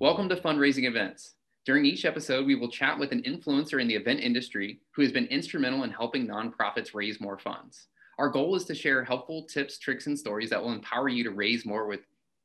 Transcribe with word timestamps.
Welcome 0.00 0.28
to 0.28 0.36
Fundraising 0.36 0.86
Events. 0.86 1.34
During 1.66 1.84
each 1.84 2.04
episode, 2.04 2.46
we 2.46 2.54
will 2.54 2.70
chat 2.70 2.96
with 2.96 3.10
an 3.10 3.24
influencer 3.24 3.80
in 3.80 3.88
the 3.88 3.96
event 3.96 4.20
industry 4.20 4.78
who 4.94 5.02
has 5.02 5.10
been 5.10 5.26
instrumental 5.26 5.82
in 5.82 5.90
helping 5.90 6.24
nonprofits 6.24 6.94
raise 6.94 7.20
more 7.20 7.36
funds. 7.36 7.88
Our 8.16 8.28
goal 8.28 8.54
is 8.54 8.64
to 8.66 8.76
share 8.76 9.02
helpful 9.02 9.42
tips, 9.46 9.76
tricks, 9.76 10.06
and 10.06 10.16
stories 10.16 10.50
that 10.50 10.62
will 10.62 10.70
empower 10.70 11.08
you 11.08 11.24
to 11.24 11.32
raise 11.32 11.66
more 11.66 11.88
with 11.88 11.98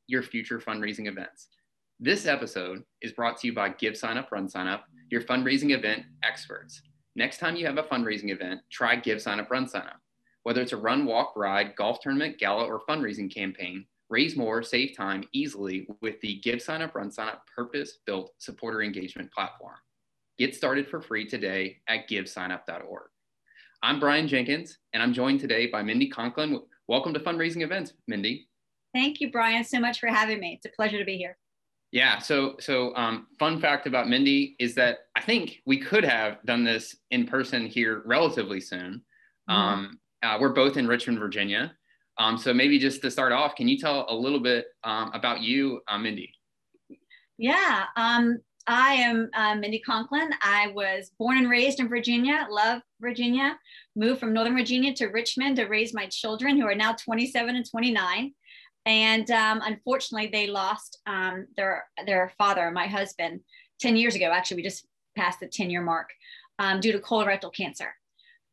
your 0.08 0.24
future 0.24 0.58
fundraising 0.58 1.06
events. 1.06 1.46
This 2.00 2.26
episode 2.26 2.82
is 3.02 3.12
brought 3.12 3.38
to 3.38 3.46
you 3.46 3.54
by 3.54 3.68
Give 3.68 3.96
Sign 3.96 4.16
Up, 4.18 4.32
Run 4.32 4.48
Sign 4.48 4.66
Up, 4.66 4.86
your 5.10 5.22
fundraising 5.22 5.70
event 5.76 6.02
experts. 6.24 6.82
Next 7.14 7.38
time 7.38 7.54
you 7.54 7.66
have 7.66 7.78
a 7.78 7.84
fundraising 7.84 8.32
event, 8.32 8.62
try 8.72 8.96
Give 8.96 9.22
Sign 9.22 9.38
Up, 9.38 9.48
Run 9.48 9.68
Sign 9.68 9.82
Up. 9.82 10.00
Whether 10.42 10.60
it's 10.60 10.72
a 10.72 10.76
run, 10.76 11.06
walk, 11.06 11.34
ride, 11.36 11.76
golf 11.76 12.00
tournament, 12.00 12.38
gala, 12.38 12.64
or 12.64 12.82
fundraising 12.88 13.32
campaign, 13.32 13.86
raise 14.10 14.36
more, 14.36 14.62
save 14.62 14.96
time 14.96 15.24
easily 15.32 15.86
with 16.00 16.20
the 16.20 16.40
Give 16.40 16.60
Sign 16.60 16.82
Up, 16.82 16.94
Run 16.94 17.10
Sign 17.10 17.28
Up 17.28 17.44
purpose 17.54 17.98
built 18.06 18.32
supporter 18.38 18.82
engagement 18.82 19.32
platform. 19.32 19.76
Get 20.38 20.54
started 20.54 20.88
for 20.88 21.00
free 21.00 21.26
today 21.26 21.78
at 21.88 22.08
givesignup.org. 22.08 23.08
I'm 23.82 24.00
Brian 24.00 24.28
Jenkins, 24.28 24.78
and 24.92 25.02
I'm 25.02 25.12
joined 25.12 25.40
today 25.40 25.66
by 25.66 25.82
Mindy 25.82 26.08
Conklin. 26.08 26.60
Welcome 26.88 27.14
to 27.14 27.20
Fundraising 27.20 27.62
Events, 27.62 27.92
Mindy. 28.08 28.48
Thank 28.94 29.20
you, 29.20 29.30
Brian, 29.30 29.64
so 29.64 29.80
much 29.80 30.00
for 30.00 30.08
having 30.08 30.40
me. 30.40 30.54
It's 30.54 30.66
a 30.66 30.76
pleasure 30.76 30.98
to 30.98 31.04
be 31.04 31.16
here. 31.16 31.36
Yeah. 31.92 32.18
So, 32.18 32.56
so 32.58 32.94
um, 32.96 33.28
fun 33.38 33.60
fact 33.60 33.86
about 33.86 34.08
Mindy 34.08 34.56
is 34.58 34.74
that 34.74 34.98
I 35.16 35.20
think 35.20 35.62
we 35.64 35.78
could 35.78 36.04
have 36.04 36.38
done 36.44 36.64
this 36.64 36.96
in 37.10 37.26
person 37.26 37.66
here 37.66 38.02
relatively 38.04 38.60
soon. 38.60 39.02
Mm-hmm. 39.48 39.52
Um, 39.52 40.00
uh, 40.22 40.38
we're 40.40 40.52
both 40.52 40.76
in 40.76 40.88
Richmond, 40.88 41.18
Virginia, 41.20 41.72
um, 42.18 42.38
so 42.38 42.54
maybe 42.54 42.78
just 42.78 43.02
to 43.02 43.10
start 43.10 43.32
off, 43.32 43.54
can 43.54 43.68
you 43.68 43.78
tell 43.78 44.06
a 44.08 44.14
little 44.14 44.40
bit 44.40 44.66
um, 44.84 45.10
about 45.14 45.40
you, 45.40 45.80
uh, 45.88 45.98
Mindy? 45.98 46.32
Yeah, 47.38 47.84
um, 47.96 48.38
I 48.66 48.94
am 48.94 49.28
uh, 49.34 49.56
Mindy 49.56 49.80
Conklin. 49.80 50.30
I 50.40 50.68
was 50.74 51.10
born 51.18 51.38
and 51.38 51.50
raised 51.50 51.80
in 51.80 51.88
Virginia, 51.88 52.46
love 52.48 52.82
Virginia, 53.00 53.58
moved 53.96 54.20
from 54.20 54.32
Northern 54.32 54.54
Virginia 54.54 54.94
to 54.94 55.06
Richmond 55.06 55.56
to 55.56 55.64
raise 55.64 55.92
my 55.92 56.06
children 56.06 56.58
who 56.58 56.66
are 56.66 56.74
now 56.74 56.92
27 56.92 57.56
and 57.56 57.68
29. 57.68 58.32
And 58.86 59.30
um, 59.30 59.60
unfortunately, 59.64 60.28
they 60.32 60.46
lost 60.46 61.00
um, 61.06 61.46
their, 61.56 61.84
their 62.06 62.32
father, 62.38 62.70
my 62.70 62.86
husband, 62.86 63.40
10 63.80 63.96
years 63.96 64.14
ago. 64.14 64.30
Actually, 64.32 64.58
we 64.58 64.62
just 64.62 64.86
passed 65.16 65.40
the 65.40 65.46
10 65.46 65.70
year 65.70 65.82
mark 65.82 66.10
um, 66.58 66.80
due 66.80 66.92
to 66.92 66.98
colorectal 66.98 67.52
cancer. 67.52 67.94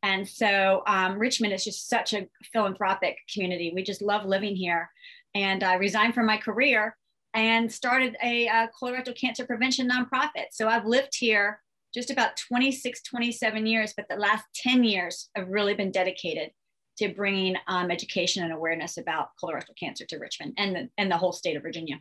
And 0.02 0.28
so 0.28 0.82
um, 0.86 1.18
Richmond 1.18 1.52
is 1.52 1.64
just 1.64 1.88
such 1.88 2.12
a 2.12 2.28
philanthropic 2.52 3.18
community. 3.32 3.72
We 3.74 3.82
just 3.82 4.02
love 4.02 4.24
living 4.24 4.56
here. 4.56 4.90
And 5.34 5.62
I 5.62 5.74
resigned 5.74 6.14
from 6.14 6.26
my 6.26 6.36
career 6.36 6.96
and 7.34 7.72
started 7.72 8.16
a, 8.22 8.46
a 8.46 8.68
colorectal 8.80 9.16
cancer 9.16 9.46
prevention 9.46 9.88
nonprofit. 9.88 10.46
So 10.50 10.68
I've 10.68 10.86
lived 10.86 11.16
here 11.16 11.60
just 11.94 12.10
about 12.10 12.36
26, 12.48 13.02
27 13.02 13.66
years, 13.66 13.94
but 13.96 14.06
the 14.08 14.16
last 14.16 14.44
10 14.56 14.84
years 14.84 15.28
have 15.36 15.48
really 15.48 15.74
been 15.74 15.90
dedicated 15.90 16.50
to 16.98 17.08
bringing 17.08 17.56
um, 17.68 17.90
education 17.90 18.42
and 18.42 18.52
awareness 18.52 18.98
about 18.98 19.28
colorectal 19.42 19.76
cancer 19.78 20.04
to 20.06 20.18
Richmond 20.18 20.54
and 20.58 20.74
the, 20.74 20.88
and 20.98 21.10
the 21.10 21.16
whole 21.16 21.32
state 21.32 21.56
of 21.56 21.62
Virginia. 21.62 22.00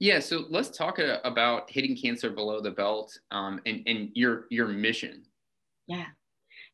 Yeah, 0.00 0.18
so 0.18 0.44
let's 0.50 0.70
talk 0.70 0.98
uh, 0.98 1.18
about 1.24 1.70
hitting 1.70 1.96
cancer 1.96 2.30
below 2.30 2.60
the 2.60 2.70
belt 2.70 3.16
um, 3.30 3.60
and, 3.66 3.82
and 3.86 4.08
your, 4.14 4.46
your 4.50 4.68
mission. 4.68 5.24
Yeah. 5.86 6.06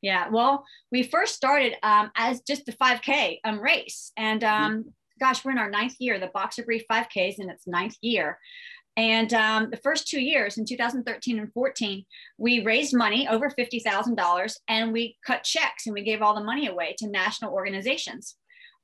Yeah, 0.03 0.29
well, 0.29 0.65
we 0.93 1.03
first 1.03 1.35
started 1.35 1.75
um, 1.83 2.11
as 2.17 2.41
just 2.43 2.67
the 2.67 2.73
5K 2.73 3.39
um, 3.45 3.61
race. 3.61 4.13
And 4.17 4.45
um, 4.45 4.73
mm-hmm. 4.73 4.89
gosh, 5.21 5.45
we're 5.45 5.53
in 5.53 5.59
our 5.59 5.71
ninth 5.71 5.97
year. 5.99 6.19
The 6.19 6.31
Boxer 6.33 6.63
Brief 6.63 6.85
5K 6.91 7.31
is 7.31 7.39
in 7.39 7.51
its 7.51 7.67
ninth 7.67 7.97
year. 8.01 8.39
And 8.97 9.33
um, 9.33 9.71
the 9.71 9.77
first 9.77 10.09
two 10.09 10.21
years 10.21 10.59
in 10.59 10.65
2013 10.65 11.39
and 11.39 11.53
14, 11.53 12.05
we 12.37 12.65
raised 12.65 12.97
money 12.97 13.29
over 13.29 13.49
$50,000 13.49 14.55
and 14.67 14.93
we 14.93 15.17
cut 15.25 15.45
checks 15.45 15.87
and 15.87 15.95
we 15.95 16.03
gave 16.03 16.21
all 16.21 16.35
the 16.35 16.43
money 16.43 16.67
away 16.67 16.97
to 16.99 17.09
national 17.09 17.53
organizations. 17.53 18.35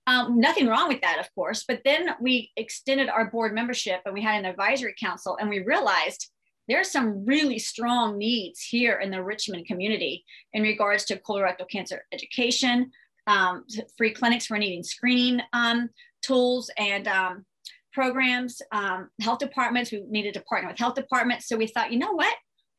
Um, 0.07 0.39
nothing 0.39 0.69
wrong 0.69 0.87
with 0.89 1.01
that, 1.01 1.19
of 1.19 1.35
course. 1.35 1.65
But 1.67 1.81
then 1.85 2.11
we 2.21 2.53
extended 2.57 3.09
our 3.09 3.29
board 3.29 3.55
membership 3.55 4.03
and 4.05 4.15
we 4.15 4.23
had 4.23 4.39
an 4.39 4.45
advisory 4.45 4.95
council 5.03 5.37
and 5.41 5.51
we 5.51 5.61
realized 5.61 6.31
there's 6.69 6.91
some 6.91 7.25
really 7.25 7.59
strong 7.59 8.19
needs 8.19 8.61
here 8.61 9.01
in 9.01 9.11
the 9.11 9.23
Richmond 9.23 9.67
community 9.67 10.25
in 10.53 10.63
regards 10.63 11.05
to 11.07 11.17
colorectal 11.17 11.69
cancer 11.71 12.05
education, 12.13 12.91
um, 13.27 13.65
free 13.97 14.13
clinics 14.13 14.47
for 14.47 14.59
needing 14.59 14.83
screening 14.83 15.41
um, 15.53 15.91
tools 16.23 16.71
and 16.79 17.07
um, 17.09 17.45
programs, 17.93 18.61
um, 18.73 19.11
health 19.21 19.39
departments. 19.39 19.93
We 19.93 20.03
needed 20.09 20.35
to 20.35 20.41
partner 20.43 20.69
with 20.69 20.79
health 20.79 20.95
departments. 20.95 21.49
So 21.49 21.57
we 21.57 21.67
thought, 21.67 21.93
you 21.93 21.99
know 21.99 22.13
what? 22.13 22.35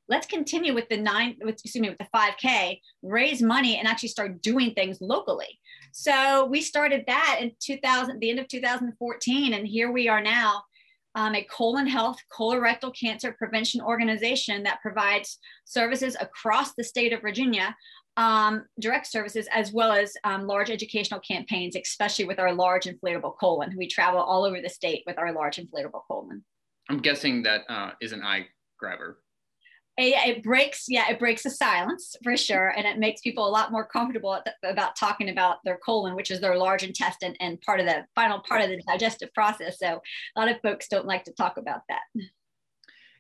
Let's 0.08 0.28
continue 0.28 0.76
with 0.76 0.88
the 0.90 0.98
nine, 0.98 1.36
with, 1.42 1.60
excuse 1.64 1.82
me, 1.82 1.90
with 1.90 1.98
the 1.98 2.08
5K, 2.16 2.80
raise 3.02 3.42
money 3.42 3.78
and 3.78 3.88
actually 3.88 4.10
start 4.10 4.42
doing 4.42 4.74
things 4.74 5.00
locally. 5.02 5.60
So 5.94 6.46
we 6.46 6.62
started 6.62 7.06
that 7.08 7.40
in 7.42 7.54
2000, 7.60 8.20
the 8.20 8.30
end 8.30 8.40
of 8.40 8.48
2014, 8.48 9.54
and 9.54 9.68
here 9.68 9.92
we 9.92 10.08
are 10.08 10.22
now 10.22 10.64
um, 11.16 11.34
a 11.34 11.44
colon 11.44 11.88
health 11.88 12.18
colorectal 12.32 12.94
cancer 12.94 13.34
prevention 13.38 13.82
organization 13.82 14.64
that 14.64 14.82
provides 14.82 15.40
services 15.64 16.16
across 16.20 16.74
the 16.76 16.84
state 16.84 17.14
of 17.14 17.22
Virginia, 17.22 17.76
um, 18.18 18.66
direct 18.80 19.08
services, 19.08 19.48
as 19.52 19.72
well 19.72 19.92
as 19.92 20.14
um, 20.24 20.46
large 20.46 20.70
educational 20.70 21.20
campaigns, 21.20 21.76
especially 21.76 22.26
with 22.26 22.40
our 22.40 22.54
large 22.54 22.86
inflatable 22.86 23.38
colon. 23.38 23.74
We 23.78 23.88
travel 23.88 24.22
all 24.22 24.46
over 24.46 24.62
the 24.62 24.70
state 24.70 25.04
with 25.06 25.18
our 25.18 25.34
large 25.34 25.58
inflatable 25.58 26.02
colon. 26.08 26.44
I'm 26.90 27.00
guessing 27.00 27.44
that 27.44 27.62
uh, 27.70 27.92
is 28.02 28.12
an 28.12 28.22
eye 28.22 28.48
grabber 28.78 29.20
it 29.98 30.44
breaks 30.44 30.86
yeah 30.88 31.10
it 31.10 31.20
breaks 31.20 31.44
the 31.44 31.50
silence 31.50 32.16
for 32.24 32.36
sure 32.36 32.70
and 32.70 32.86
it 32.86 33.00
makes 33.00 33.22
people 33.22 33.48
a 33.48 33.50
lot 33.50 33.72
more 33.72 33.86
comfortable 33.86 34.42
about 34.64 34.96
talking 34.96 35.30
about 35.30 35.58
their 35.64 35.78
colon 35.78 36.16
which 36.16 36.32
is 36.32 36.42
their 36.42 36.58
large 36.58 36.84
intestine 36.84 37.36
and 37.40 37.62
part 37.62 37.80
of 37.80 37.86
the 37.86 38.06
final 38.14 38.40
part 38.40 38.62
of 38.62 38.70
the 38.70 38.82
digestive 38.88 39.34
process 39.34 39.80
so 39.80 40.02
a 40.36 40.40
lot 40.40 40.50
of 40.50 40.60
folks 40.62 40.88
don't 40.88 41.06
like 41.06 41.24
to 41.24 41.32
talk 41.34 41.58
about 41.58 41.82
that. 41.90 42.02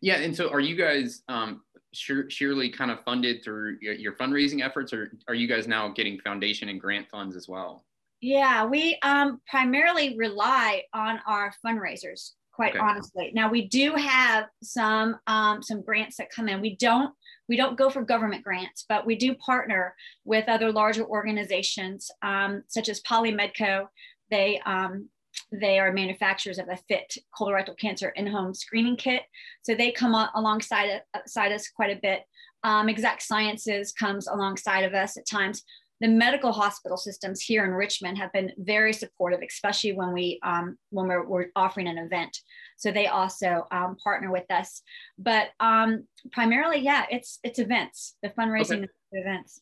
Yeah 0.01 0.15
and 0.15 0.35
so 0.35 0.49
are 0.49 0.59
you 0.59 0.75
guys 0.75 1.23
um, 1.29 1.61
surely 1.93 2.69
kind 2.69 2.91
of 2.91 3.01
funded 3.05 3.43
through 3.43 3.77
your, 3.81 3.93
your 3.93 4.13
fundraising 4.13 4.63
efforts 4.63 4.91
or 4.91 5.13
are 5.27 5.35
you 5.35 5.47
guys 5.47 5.67
now 5.67 5.87
getting 5.89 6.19
foundation 6.19 6.67
and 6.69 6.81
grant 6.81 7.07
funds 7.09 7.35
as 7.35 7.47
well? 7.47 7.85
Yeah 8.19 8.65
we 8.65 8.99
um, 9.01 9.39
primarily 9.47 10.17
rely 10.17 10.83
on 10.93 11.19
our 11.25 11.53
fundraisers 11.65 12.31
quite 12.55 12.75
okay. 12.75 12.79
honestly. 12.79 13.31
Now 13.33 13.49
we 13.49 13.67
do 13.67 13.93
have 13.95 14.45
some 14.63 15.17
um, 15.27 15.61
some 15.61 15.81
grants 15.81 16.17
that 16.17 16.29
come 16.29 16.47
in. 16.47 16.61
We 16.61 16.75
don't 16.77 17.13
we 17.49 17.57
don't 17.57 17.77
go 17.77 17.89
for 17.89 18.01
government 18.01 18.43
grants, 18.43 18.85
but 18.87 19.05
we 19.05 19.15
do 19.15 19.35
partner 19.35 19.93
with 20.23 20.47
other 20.47 20.71
larger 20.71 21.05
organizations 21.05 22.09
um, 22.21 22.63
such 22.67 22.87
as 22.87 23.01
Polymedco. 23.01 23.87
They 24.31 24.61
um, 24.65 25.09
they 25.51 25.79
are 25.79 25.91
manufacturers 25.91 26.57
of 26.57 26.69
a 26.69 26.77
FIT 26.87 27.17
colorectal 27.37 27.77
cancer 27.77 28.09
in-home 28.09 28.53
screening 28.53 28.95
kit, 28.95 29.23
so 29.61 29.75
they 29.75 29.91
come 29.91 30.15
alongside 30.33 31.01
side 31.27 31.51
us 31.51 31.67
quite 31.67 31.95
a 31.95 31.99
bit. 32.01 32.21
Um, 32.63 32.89
exact 32.89 33.21
Sciences 33.21 33.91
comes 33.91 34.27
alongside 34.27 34.85
of 34.85 34.93
us 34.95 35.17
at 35.17 35.27
times 35.27 35.61
the 36.01 36.07
medical 36.07 36.51
hospital 36.51 36.97
systems 36.97 37.41
here 37.41 37.65
in 37.65 37.71
Richmond 37.71 38.17
have 38.17 38.31
been 38.33 38.51
very 38.57 38.91
supportive, 38.91 39.39
especially 39.47 39.93
when 39.93 40.11
we 40.11 40.39
um, 40.43 40.77
when 40.89 41.07
we're, 41.07 41.25
we're, 41.25 41.47
offering 41.55 41.87
an 41.87 41.97
event. 41.97 42.37
So 42.77 42.91
they 42.91 43.07
also 43.07 43.65
um, 43.71 43.95
partner 44.03 44.31
with 44.31 44.49
us. 44.49 44.81
But 45.17 45.49
um, 45.59 46.05
primarily, 46.31 46.79
yeah, 46.79 47.05
it's 47.09 47.39
it's 47.43 47.59
events, 47.59 48.15
the 48.21 48.29
fundraising 48.29 48.83
okay. 48.83 48.87
events. 49.13 49.61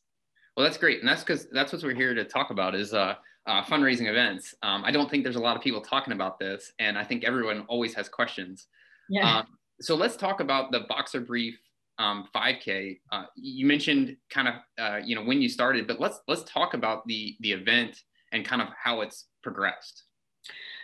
Well, 0.58 0.64
that's 0.64 0.78
great, 0.78 1.00
and 1.00 1.08
that's 1.08 1.24
because 1.24 1.48
that's 1.52 1.72
what 1.72 1.84
we're 1.84 1.96
here 1.96 2.14
to 2.16 2.24
talk 2.24 2.50
about 2.50 2.74
is 2.74 2.94
uh, 2.94 3.16
uh, 3.46 3.64
fundraising 3.64 4.08
events. 4.08 4.56
Um, 4.64 4.84
I 4.84 4.92
don't 4.92 5.10
think 5.10 5.24
there's 5.24 5.36
a 5.36 5.42
lot 5.42 5.56
of 5.56 5.62
people 5.62 5.82
talking 5.82 6.14
about 6.14 6.40
this, 6.40 6.72
and 6.80 6.98
I 6.98 7.04
think 7.04 7.24
everyone 7.24 7.66
always 7.68 7.94
has 7.94 8.10
questions. 8.10 8.68
Yeah. 9.10 9.40
Um, 9.40 9.48
so 9.82 9.96
let's 9.96 10.16
talk 10.16 10.40
about 10.40 10.72
the 10.72 10.82
Boxer 10.82 11.20
Brief 11.20 11.60
um, 12.00 12.28
5K. 12.36 13.00
Uh, 13.12 13.26
you 13.36 13.66
mentioned 13.66 14.18
kind 14.30 14.48
of 14.48 14.54
uh, 14.80 14.98
you 15.04 15.16
know 15.16 15.24
when 15.24 15.42
you 15.42 15.50
started, 15.50 15.88
but 15.88 16.00
let's 16.00 16.20
let's 16.28 16.44
talk 16.44 16.74
about 16.74 17.06
the 17.08 17.36
the 17.42 17.52
event 17.52 18.00
and 18.32 18.44
kind 18.46 18.62
of 18.62 18.70
how 18.82 19.02
it's 19.02 19.28
progressed. 19.42 20.04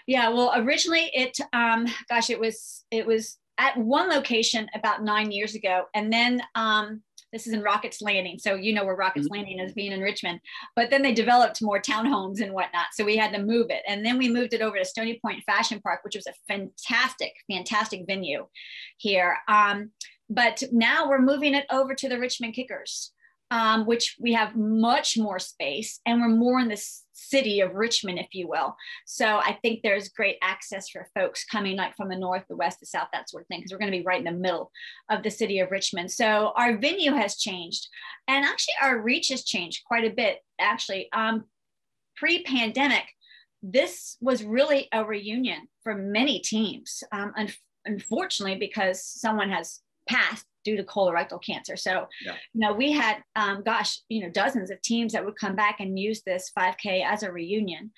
Yeah, 0.07 0.29
well, 0.29 0.53
originally 0.55 1.11
it, 1.13 1.37
um, 1.53 1.85
gosh, 2.09 2.29
it 2.29 2.39
was 2.39 2.85
it 2.91 3.05
was 3.05 3.37
at 3.57 3.77
one 3.77 4.09
location 4.09 4.67
about 4.73 5.03
nine 5.03 5.31
years 5.31 5.55
ago, 5.55 5.83
and 5.93 6.11
then 6.11 6.41
um, 6.55 7.01
this 7.31 7.45
is 7.45 7.53
in 7.53 7.61
Rockets 7.61 8.01
Landing, 8.01 8.39
so 8.39 8.55
you 8.55 8.73
know 8.73 8.85
where 8.85 8.95
Rockets 8.95 9.27
mm-hmm. 9.27 9.35
Landing 9.35 9.59
is, 9.59 9.73
being 9.73 9.91
in 9.91 9.99
Richmond. 9.99 10.39
But 10.75 10.89
then 10.89 11.01
they 11.01 11.13
developed 11.13 11.61
more 11.61 11.79
townhomes 11.79 12.41
and 12.41 12.53
whatnot, 12.53 12.87
so 12.93 13.05
we 13.05 13.17
had 13.17 13.33
to 13.33 13.43
move 13.43 13.67
it, 13.69 13.83
and 13.87 14.05
then 14.05 14.17
we 14.17 14.29
moved 14.29 14.53
it 14.53 14.61
over 14.61 14.77
to 14.77 14.85
Stony 14.85 15.19
Point 15.23 15.43
Fashion 15.45 15.79
Park, 15.81 16.03
which 16.03 16.15
was 16.15 16.27
a 16.27 16.33
fantastic, 16.47 17.33
fantastic 17.51 18.05
venue 18.07 18.47
here. 18.97 19.37
Um, 19.47 19.91
but 20.29 20.63
now 20.71 21.09
we're 21.09 21.21
moving 21.21 21.55
it 21.55 21.65
over 21.69 21.95
to 21.95 22.09
the 22.09 22.19
Richmond 22.19 22.53
Kickers, 22.53 23.11
um, 23.51 23.85
which 23.85 24.15
we 24.19 24.33
have 24.33 24.55
much 24.55 25.17
more 25.17 25.39
space 25.39 25.99
and 26.05 26.21
we're 26.21 26.29
more 26.29 26.59
in 26.59 26.69
the 26.69 26.81
city 27.13 27.61
of 27.61 27.73
Richmond, 27.73 28.19
if 28.19 28.27
you 28.33 28.47
will. 28.47 28.75
So 29.05 29.39
I 29.39 29.57
think 29.61 29.81
there's 29.81 30.09
great 30.09 30.37
access 30.41 30.89
for 30.89 31.09
folks 31.15 31.45
coming 31.45 31.75
like 31.75 31.95
from 31.95 32.09
the 32.09 32.15
north, 32.15 32.43
the 32.47 32.55
west, 32.55 32.79
the 32.79 32.85
south, 32.85 33.09
that 33.11 33.29
sort 33.29 33.43
of 33.43 33.47
thing, 33.47 33.59
because 33.59 33.71
we're 33.71 33.79
going 33.79 33.91
to 33.91 33.97
be 33.97 34.05
right 34.05 34.19
in 34.19 34.31
the 34.31 34.39
middle 34.39 34.71
of 35.09 35.23
the 35.23 35.31
city 35.31 35.59
of 35.59 35.71
Richmond. 35.71 36.11
So 36.11 36.53
our 36.55 36.77
venue 36.77 37.13
has 37.13 37.37
changed, 37.37 37.87
and 38.27 38.45
actually 38.45 38.75
our 38.81 39.01
reach 39.01 39.29
has 39.29 39.43
changed 39.43 39.83
quite 39.85 40.05
a 40.05 40.13
bit. 40.15 40.39
Actually, 40.59 41.09
um, 41.11 41.45
pre-pandemic, 42.15 43.05
this 43.61 44.15
was 44.21 44.43
really 44.43 44.87
a 44.93 45.03
reunion 45.03 45.67
for 45.83 45.95
many 45.95 46.39
teams. 46.39 47.03
Um, 47.11 47.33
un- 47.35 47.53
unfortunately, 47.85 48.59
because 48.59 49.03
someone 49.03 49.49
has 49.49 49.81
passed 50.09 50.45
due 50.65 50.75
to 50.75 50.83
colorectal 50.83 51.41
cancer. 51.41 51.77
So, 51.77 52.07
yeah. 52.25 52.33
you 52.53 52.61
know, 52.61 52.73
we 52.73 52.91
had, 52.91 53.23
um, 53.35 53.63
gosh, 53.63 54.01
you 54.09 54.21
know, 54.21 54.29
dozens 54.29 54.71
of 54.71 54.81
teams 54.81 55.13
that 55.13 55.23
would 55.23 55.37
come 55.37 55.55
back 55.55 55.79
and 55.79 55.97
use 55.97 56.21
this 56.21 56.51
5K 56.57 57.05
as 57.05 57.23
a 57.23 57.31
reunion. 57.31 57.91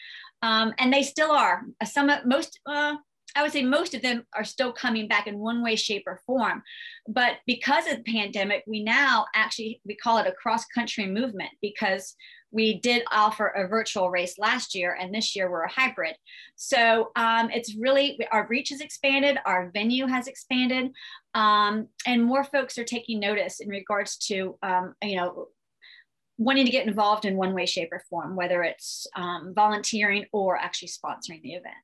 Um, 0.44 0.74
and 0.78 0.94
they 0.94 1.04
still 1.04 1.32
are. 1.32 1.64
Some, 1.84 2.10
of 2.10 2.26
most, 2.26 2.60
uh, 2.66 2.96
I 3.36 3.42
would 3.42 3.52
say 3.52 3.64
most 3.64 3.94
of 3.94 4.02
them 4.02 4.26
are 4.36 4.44
still 4.44 4.74
coming 4.74 5.08
back 5.08 5.28
in 5.28 5.40
one 5.40 5.64
way, 5.64 5.76
shape, 5.76 6.04
or 6.06 6.22
form. 6.26 6.62
But 7.08 7.38
because 7.48 7.88
of 7.88 7.98
the 7.98 8.12
pandemic, 8.12 8.64
we 8.68 8.84
now 8.84 9.26
actually 9.34 9.82
we 9.86 9.96
call 9.96 10.18
it 10.18 10.28
a 10.28 10.34
cross 10.34 10.66
country 10.66 11.08
movement 11.08 11.52
because 11.62 12.16
we 12.52 12.80
did 12.80 13.04
offer 13.12 13.48
a 13.48 13.68
virtual 13.68 14.10
race 14.10 14.38
last 14.38 14.76
year, 14.76 14.98
and 15.00 15.14
this 15.14 15.36
year 15.36 15.50
we're 15.50 15.64
a 15.64 15.72
hybrid. 15.72 16.16
So 16.56 17.12
um, 17.16 17.50
it's 17.52 17.76
really 17.76 18.20
our 18.32 18.48
reach 18.50 18.70
has 18.70 18.82
expanded, 18.82 19.38
our 19.46 19.72
venue 19.72 20.06
has 20.08 20.28
expanded, 20.28 20.92
um, 21.34 21.88
and 22.06 22.24
more 22.24 22.44
folks 22.44 22.78
are 22.78 22.84
taking 22.84 23.20
notice 23.20 23.60
in 23.60 23.70
regards 23.70 24.18
to 24.28 24.58
um, 24.64 24.96
you 25.02 25.16
know 25.16 25.48
wanting 26.38 26.66
to 26.66 26.72
get 26.72 26.88
involved 26.88 27.26
in 27.26 27.38
one 27.38 27.54
way, 27.54 27.66
shape, 27.66 27.90
or 27.92 28.04
form, 28.10 28.36
whether 28.36 28.64
it's 28.64 29.06
um, 29.16 29.54
volunteering 29.56 30.26
or 30.32 30.58
actually 30.58 30.90
sponsoring 30.90 31.42
the 31.44 31.54
event. 31.54 31.76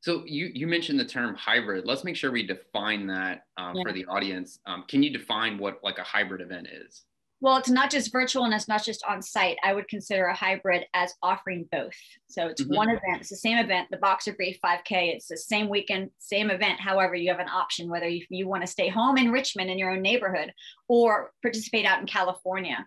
So 0.00 0.22
you 0.26 0.50
you 0.52 0.66
mentioned 0.66 1.00
the 1.00 1.04
term 1.06 1.34
hybrid. 1.34 1.86
Let's 1.86 2.04
make 2.04 2.16
sure 2.16 2.30
we 2.30 2.46
define 2.46 3.06
that 3.06 3.44
um, 3.56 3.74
yeah. 3.76 3.84
for 3.84 3.92
the 3.92 4.04
audience. 4.04 4.58
Um, 4.66 4.84
can 4.86 5.02
you 5.02 5.10
define 5.10 5.56
what 5.56 5.78
like 5.82 5.98
a 5.98 6.02
hybrid 6.02 6.42
event 6.42 6.68
is? 6.70 7.04
Well, 7.44 7.58
it's 7.58 7.68
not 7.68 7.90
just 7.90 8.10
virtual 8.10 8.46
and 8.46 8.54
it's 8.54 8.68
not 8.68 8.82
just 8.82 9.04
on 9.06 9.20
site. 9.20 9.58
I 9.62 9.74
would 9.74 9.86
consider 9.86 10.24
a 10.24 10.34
hybrid 10.34 10.86
as 10.94 11.12
offering 11.22 11.68
both. 11.70 11.92
So 12.26 12.46
it's 12.46 12.62
mm-hmm. 12.62 12.74
one 12.74 12.88
event, 12.88 13.20
it's 13.20 13.28
the 13.28 13.36
same 13.36 13.58
event, 13.58 13.88
the 13.90 13.98
Boxer 13.98 14.32
Brief 14.32 14.58
5K. 14.64 15.12
It's 15.14 15.28
the 15.28 15.36
same 15.36 15.68
weekend, 15.68 16.08
same 16.16 16.48
event. 16.48 16.80
However, 16.80 17.14
you 17.14 17.28
have 17.28 17.40
an 17.40 17.50
option 17.50 17.90
whether 17.90 18.08
you, 18.08 18.24
you 18.30 18.48
want 18.48 18.62
to 18.62 18.66
stay 18.66 18.88
home 18.88 19.18
in 19.18 19.30
Richmond 19.30 19.68
in 19.68 19.76
your 19.76 19.90
own 19.90 20.00
neighborhood 20.00 20.54
or 20.88 21.32
participate 21.42 21.84
out 21.84 22.00
in 22.00 22.06
California, 22.06 22.86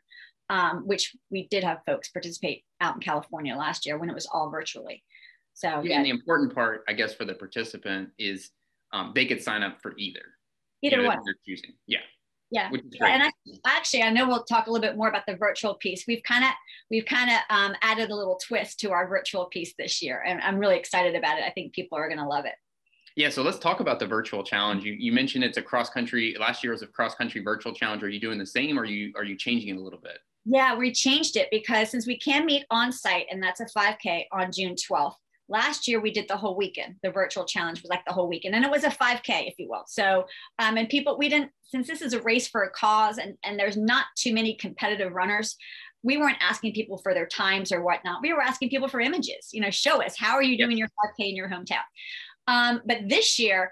um, 0.50 0.88
which 0.88 1.16
we 1.30 1.48
did 1.50 1.64
have 1.64 1.84
folks 1.86 2.10
participate 2.10 2.64
out 2.82 2.96
in 2.96 3.02
California 3.02 3.56
last 3.56 3.86
year 3.86 4.00
when 4.00 4.10
it 4.10 4.16
was 4.16 4.26
all 4.26 4.50
virtually. 4.50 5.04
So, 5.54 5.68
yeah. 5.68 5.82
yeah. 5.84 5.96
And 5.98 6.06
the 6.08 6.10
important 6.10 6.56
part, 6.56 6.84
I 6.88 6.94
guess, 6.94 7.14
for 7.14 7.26
the 7.26 7.36
participant 7.36 8.10
is 8.18 8.50
um, 8.92 9.12
they 9.14 9.28
could 9.28 9.44
sign 9.44 9.62
up 9.62 9.84
for 9.84 9.94
either. 10.00 10.24
Either 10.82 11.04
one. 11.04 11.20
They're 11.24 11.36
choosing. 11.46 11.74
Yeah 11.86 12.00
yeah. 12.52 12.70
And 13.02 13.24
I, 13.24 13.32
actually 13.66 14.04
i 14.04 14.10
know 14.10 14.28
we'll 14.28 14.44
talk 14.44 14.68
a 14.68 14.72
little 14.72 14.88
bit 14.88 14.98
more 14.98 15.10
about 15.10 15.26
the 15.28 15.36
virtual 15.36 15.76
piece. 15.76 16.06
We've 16.08 16.24
kind 16.24 16.44
of 16.44 16.52
we've 16.90 17.06
kind 17.06 17.30
of 17.30 17.38
um, 17.50 17.76
added 17.82 18.10
a 18.10 18.16
little 18.16 18.40
twist 18.46 18.80
to 18.82 18.92
our 18.92 19.08
virtual 19.08 19.46
piece 19.46 19.74
this 19.78 20.02
year 20.02 20.24
and 20.26 20.42
i'm 20.42 20.58
really 20.58 20.78
excited 20.78 21.16
about 21.16 21.38
it. 21.38 21.44
I 21.46 21.52
think 21.52 21.74
people 21.74 21.98
are 21.98 22.08
going 22.08 22.20
to 22.20 22.28
love 22.28 22.46
it. 22.46 22.56
Yeah 23.16 23.30
so 23.30 23.42
let's 23.44 23.60
talk 23.60 23.80
about 23.80 24.00
the 24.00 24.08
virtual 24.08 24.44
challenge. 24.44 24.84
You, 24.84 24.94
you 24.94 25.12
mentioned 25.12 25.44
it's 25.44 25.58
a 25.58 25.62
cross 25.62 25.90
country 25.90 26.36
last 26.40 26.64
year 26.64 26.72
was 26.72 26.82
a 26.82 26.88
cross 26.88 27.16
country 27.16 27.42
virtual 27.42 27.74
challenge. 27.74 28.04
Are 28.04 28.10
you 28.10 28.20
doing 28.20 28.38
the 28.38 28.46
same 28.46 28.78
or 28.78 28.84
are 28.84 28.86
you 28.86 29.12
are 29.16 29.24
you 29.24 29.38
changing 29.38 29.70
it 29.70 29.78
a 29.78 29.82
little 29.82 30.00
bit? 30.00 30.18
Yeah 30.46 30.78
we 30.78 30.92
changed 30.94 31.36
it 31.36 31.50
because 31.52 31.90
since 31.90 32.08
we 32.08 32.18
can 32.18 32.46
meet 32.46 32.66
on 32.72 32.92
site 32.92 33.26
and 33.30 33.44
that's 33.44 33.60
a 33.60 33.66
5k 33.66 34.26
on 34.32 34.52
june 34.52 34.76
12th 34.76 35.16
last 35.50 35.88
year 35.88 36.00
we 36.00 36.12
did 36.12 36.28
the 36.28 36.38
whole 36.38 36.56
weekend 36.56 36.96
the 37.04 37.12
virtual 37.12 37.46
challenge 37.46 37.82
was 37.82 37.90
like 37.90 38.04
the 38.06 38.14
whole 38.14 38.28
weekend 38.28 38.56
and 38.56 38.66
it 38.66 38.72
was 38.72 38.84
a 38.84 38.90
5k 38.90 39.48
if 39.48 39.56
you 39.58 39.68
will. 39.70 39.84
So 39.88 40.26
um, 40.60 40.78
and 40.78 40.90
people 40.90 41.18
we 41.18 41.30
didn't 41.30 41.52
since 41.64 41.88
this 41.88 42.02
is 42.02 42.14
a 42.14 42.22
race 42.22 42.48
for 42.48 42.64
a 42.64 42.70
cause 42.72 43.18
and, 43.18 43.38
and 43.44 43.60
there's 43.60 43.78
not 43.78 44.06
too 44.16 44.34
many 44.34 44.56
competitive 44.56 45.14
runners 45.14 45.56
we 46.04 46.18
weren't 46.18 46.38
asking 46.40 46.74
people 46.74 46.98
for 47.00 47.14
their 47.14 47.26
times 47.26 47.72
or 47.72 47.82
whatnot. 47.82 48.22
We 48.22 48.32
were 48.32 48.42
asking 48.42 48.70
people 48.70 48.88
for 48.88 49.00
images 49.00 49.50
you 49.52 49.62
know 49.62 49.72
show 49.72 50.04
us 50.04 50.18
how 50.18 50.34
are 50.34 50.44
you 50.44 50.58
doing 50.58 50.78
your 50.78 50.88
5k 50.88 51.30
in 51.30 51.36
your 51.36 51.50
hometown? 51.50 51.84
Um, 52.48 52.82
but 52.86 53.10
this 53.10 53.40
year 53.40 53.72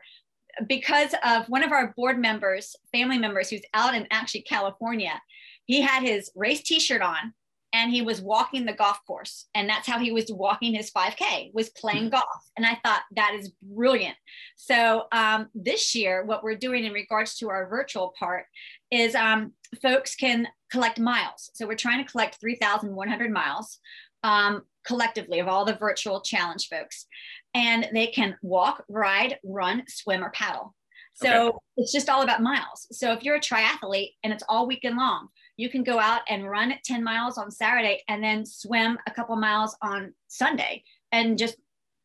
because 0.68 1.13
of 1.24 1.48
one 1.48 1.63
of 1.63 1.72
our 1.72 1.94
board 1.98 2.19
members 2.19 2.75
family 2.92 3.18
members 3.18 3.50
who's 3.50 3.62
out 3.74 3.94
in 3.94 4.07
actually 4.12 4.42
california 4.42 5.22
he 5.66 5.81
had 5.81 6.01
his 6.04 6.31
race 6.36 6.62
t-shirt 6.62 7.01
on 7.01 7.33
and 7.75 7.92
he 7.92 8.01
was 8.01 8.22
walking 8.22 8.66
the 8.66 8.72
golf 8.72 9.00
course 9.06 9.48
and 9.54 9.68
that's 9.68 9.86
how 9.86 10.00
he 10.00 10.10
was 10.10 10.31
walking 10.31 10.74
his 10.74 10.92
5k 10.92 11.54
was 11.54 11.69
playing 11.72 12.10
golf. 12.10 12.24
And 12.56 12.66
i 12.66 12.80
thought 12.83 13.01
that 13.18 13.36
is 13.38 13.51
brilliant. 13.62 14.16
So 14.56 15.07
um, 15.12 15.50
this 15.54 15.94
year 15.94 16.24
what 16.24 16.42
we're 16.42 16.56
doing 16.56 16.86
in 16.86 16.94
regards 16.94 17.36
to 17.38 17.50
our 17.50 17.68
virtual 17.68 18.13
part 18.18 18.45
is 18.92 19.13
um, 19.13 19.51
folks 19.81 20.16
can 20.16 20.48
collect 20.72 21.00
miles. 21.00 21.51
So 21.54 21.68
we're 21.68 21.75
trying 21.75 22.04
to 22.04 22.10
collect 22.10 22.39
3100 22.39 23.30
miles 23.30 23.80
um, 24.24 24.63
collectively 24.88 25.39
of 25.39 25.50
all 25.50 25.66
the 25.66 25.75
virtual 25.75 26.22
challenge 26.22 26.69
folks. 26.69 27.07
And 27.54 27.89
they 27.94 28.07
can 28.07 28.38
walk 28.42 28.86
ride 28.88 29.38
run 29.44 29.83
swim 29.89 30.24
or 30.24 30.30
paddle. 30.30 30.74
So 31.16 31.48
okay. 31.48 31.57
it's 31.77 31.92
just 31.92 32.10
all 32.10 32.24
about 32.24 32.42
miles. 32.42 32.88
So 32.92 33.12
if 33.12 33.24
you're 33.24 33.36
a 33.36 33.42
triathlete 33.42 34.13
and 34.24 34.31
it's 34.31 34.44
all 34.48 34.66
weekend 34.66 34.98
long 34.98 35.27
you 35.57 35.69
can 35.69 35.84
go 35.84 36.00
out 36.00 36.22
and 36.30 36.50
run 36.50 36.74
10 36.84 37.04
miles 37.04 37.38
on 37.38 37.52
Saturday 37.52 38.04
and 38.07 38.24
then 38.24 38.46
swim 38.46 38.98
a 39.07 39.12
couple 39.12 39.36
miles 39.36 39.75
on 39.81 40.13
Sunday 40.28 40.84
and 41.12 41.38
just 41.38 41.56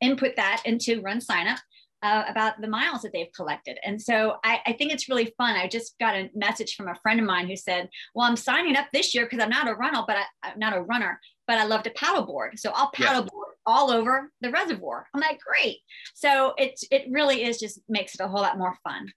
input 0.00 0.37
that 0.37 0.62
into 0.64 1.00
run 1.02 1.20
sign 1.20 1.47
up 1.47 1.58
uh, 2.02 2.25
about 2.29 2.61
the 2.61 2.69
miles 2.69 3.02
that 3.02 3.12
they've 3.12 3.32
collected. 3.35 3.79
And 3.85 4.00
so 4.00 4.37
I, 4.43 4.61
I, 4.67 4.73
think 4.73 4.93
it's 4.93 5.08
really 5.08 5.35
fun. 5.37 5.55
I 5.55 5.69
just 5.69 5.99
got 5.99 6.14
a 6.14 6.31
message 6.35 6.75
from 6.75 6.88
a 6.88 6.94
friend 7.02 7.20
of 7.20 7.26
mine 7.26 7.47
who 7.47 7.56
said, 7.56 7.91
well, 8.14 8.26
I'm 8.26 8.37
signing 8.37 8.76
up 8.76 8.87
this 8.93 9.14
year 9.14 9.26
because 9.26 9.43
I'm 9.43 9.50
not 9.50 9.69
a 9.69 9.75
runner, 9.75 10.03
but 10.06 10.17
I, 10.17 10.50
am 10.50 10.58
not 10.58 10.75
a 10.75 10.81
runner, 10.81 11.20
but 11.46 11.58
I 11.58 11.64
love 11.64 11.82
to 11.82 11.93
paddleboard. 11.93 12.58
So 12.58 12.73
I'll 12.75 12.91
paddleboard 12.93 13.29
yeah. 13.29 13.67
all 13.67 13.91
over 13.91 14.32
the 14.41 14.50
reservoir. 14.50 15.08
I'm 15.14 15.20
like, 15.20 15.41
great. 15.41 15.79
So 16.14 16.55
it, 16.56 16.81
it 16.91 17.05
really 17.11 17.44
is 17.44 17.58
just 17.58 17.81
makes 17.88 18.14
it 18.14 18.23
a 18.23 18.29
whole 18.29 18.41
lot 18.41 18.56
more 18.56 18.79
fun. 18.82 19.12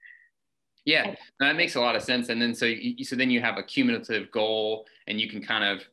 Yeah, 0.85 1.15
that 1.39 1.55
makes 1.55 1.75
a 1.75 1.81
lot 1.81 1.95
of 1.95 2.01
sense. 2.01 2.29
And 2.29 2.41
then 2.41 2.53
so 2.53 2.65
you, 2.65 3.03
so 3.05 3.15
then 3.15 3.29
you 3.29 3.39
have 3.41 3.57
a 3.57 3.63
cumulative 3.63 4.31
goal, 4.31 4.85
and 5.07 5.19
you 5.19 5.29
can 5.29 5.41
kind 5.41 5.63
of 5.63 5.85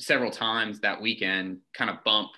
several 0.00 0.30
times 0.30 0.80
that 0.80 1.00
weekend 1.00 1.58
kind 1.74 1.90
of 1.90 2.02
bump 2.04 2.30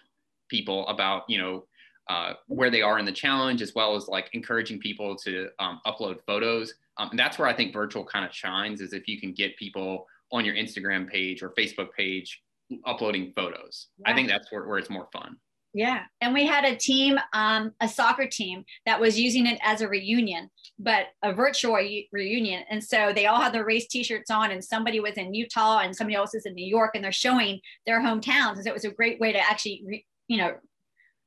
people 0.48 0.86
about 0.88 1.22
you 1.28 1.38
know 1.38 1.64
uh, 2.08 2.34
where 2.46 2.70
they 2.70 2.82
are 2.82 2.98
in 2.98 3.04
the 3.04 3.12
challenge, 3.12 3.62
as 3.62 3.74
well 3.74 3.94
as 3.94 4.08
like 4.08 4.28
encouraging 4.32 4.78
people 4.78 5.16
to 5.16 5.48
um, 5.58 5.80
upload 5.86 6.18
photos. 6.26 6.74
Um, 6.98 7.10
and 7.10 7.18
that's 7.18 7.38
where 7.38 7.48
I 7.48 7.54
think 7.54 7.72
virtual 7.72 8.04
kind 8.04 8.24
of 8.24 8.34
shines 8.34 8.80
is 8.80 8.92
if 8.92 9.08
you 9.08 9.20
can 9.20 9.32
get 9.32 9.56
people 9.56 10.06
on 10.30 10.44
your 10.44 10.54
Instagram 10.54 11.08
page 11.08 11.42
or 11.42 11.50
Facebook 11.50 11.92
page 11.96 12.42
uploading 12.86 13.32
photos. 13.34 13.88
Yeah. 13.98 14.10
I 14.10 14.14
think 14.14 14.28
that's 14.28 14.50
where, 14.50 14.66
where 14.66 14.78
it's 14.78 14.90
more 14.90 15.08
fun. 15.12 15.36
Yeah. 15.74 16.02
And 16.20 16.34
we 16.34 16.46
had 16.46 16.64
a 16.64 16.76
team, 16.76 17.18
um, 17.32 17.72
a 17.80 17.88
soccer 17.88 18.26
team 18.26 18.64
that 18.84 19.00
was 19.00 19.18
using 19.18 19.46
it 19.46 19.58
as 19.62 19.80
a 19.80 19.88
reunion, 19.88 20.50
but 20.78 21.06
a 21.22 21.32
virtual 21.32 21.74
re- 21.74 22.08
reunion. 22.12 22.64
And 22.68 22.84
so 22.84 23.12
they 23.14 23.26
all 23.26 23.40
had 23.40 23.54
their 23.54 23.64
race 23.64 23.86
t 23.86 24.02
shirts 24.04 24.30
on, 24.30 24.50
and 24.50 24.62
somebody 24.62 25.00
was 25.00 25.14
in 25.14 25.32
Utah 25.32 25.78
and 25.78 25.96
somebody 25.96 26.14
else 26.14 26.34
is 26.34 26.44
in 26.44 26.54
New 26.54 26.66
York, 26.66 26.90
and 26.94 27.02
they're 27.02 27.10
showing 27.10 27.60
their 27.86 28.00
hometowns. 28.00 28.56
And 28.56 28.64
so 28.64 28.70
it 28.70 28.74
was 28.74 28.84
a 28.84 28.90
great 28.90 29.18
way 29.18 29.32
to 29.32 29.38
actually, 29.38 29.82
re- 29.86 30.06
you 30.28 30.36
know, 30.36 30.54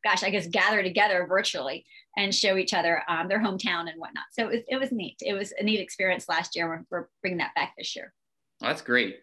gosh, 0.04 0.22
I 0.22 0.30
guess 0.30 0.46
gather 0.48 0.84
together 0.84 1.26
virtually 1.28 1.84
and 2.16 2.34
show 2.34 2.56
each 2.56 2.76
other 2.76 3.02
um, 3.10 3.28
their 3.28 3.40
hometown 3.40 3.90
and 3.90 3.98
whatnot. 3.98 4.26
So 4.32 4.44
it 4.44 4.52
was, 4.52 4.60
it 4.68 4.80
was 4.80 4.92
neat. 4.92 5.18
It 5.22 5.34
was 5.34 5.54
a 5.60 5.64
neat 5.64 5.80
experience 5.80 6.30
last 6.30 6.56
year. 6.56 6.68
We're, 6.68 6.86
we're 6.92 7.08
bringing 7.22 7.40
that 7.40 7.56
back 7.56 7.74
this 7.76 7.96
year. 7.96 8.14
Well, 8.62 8.70
that's 8.70 8.84
great. 8.84 9.18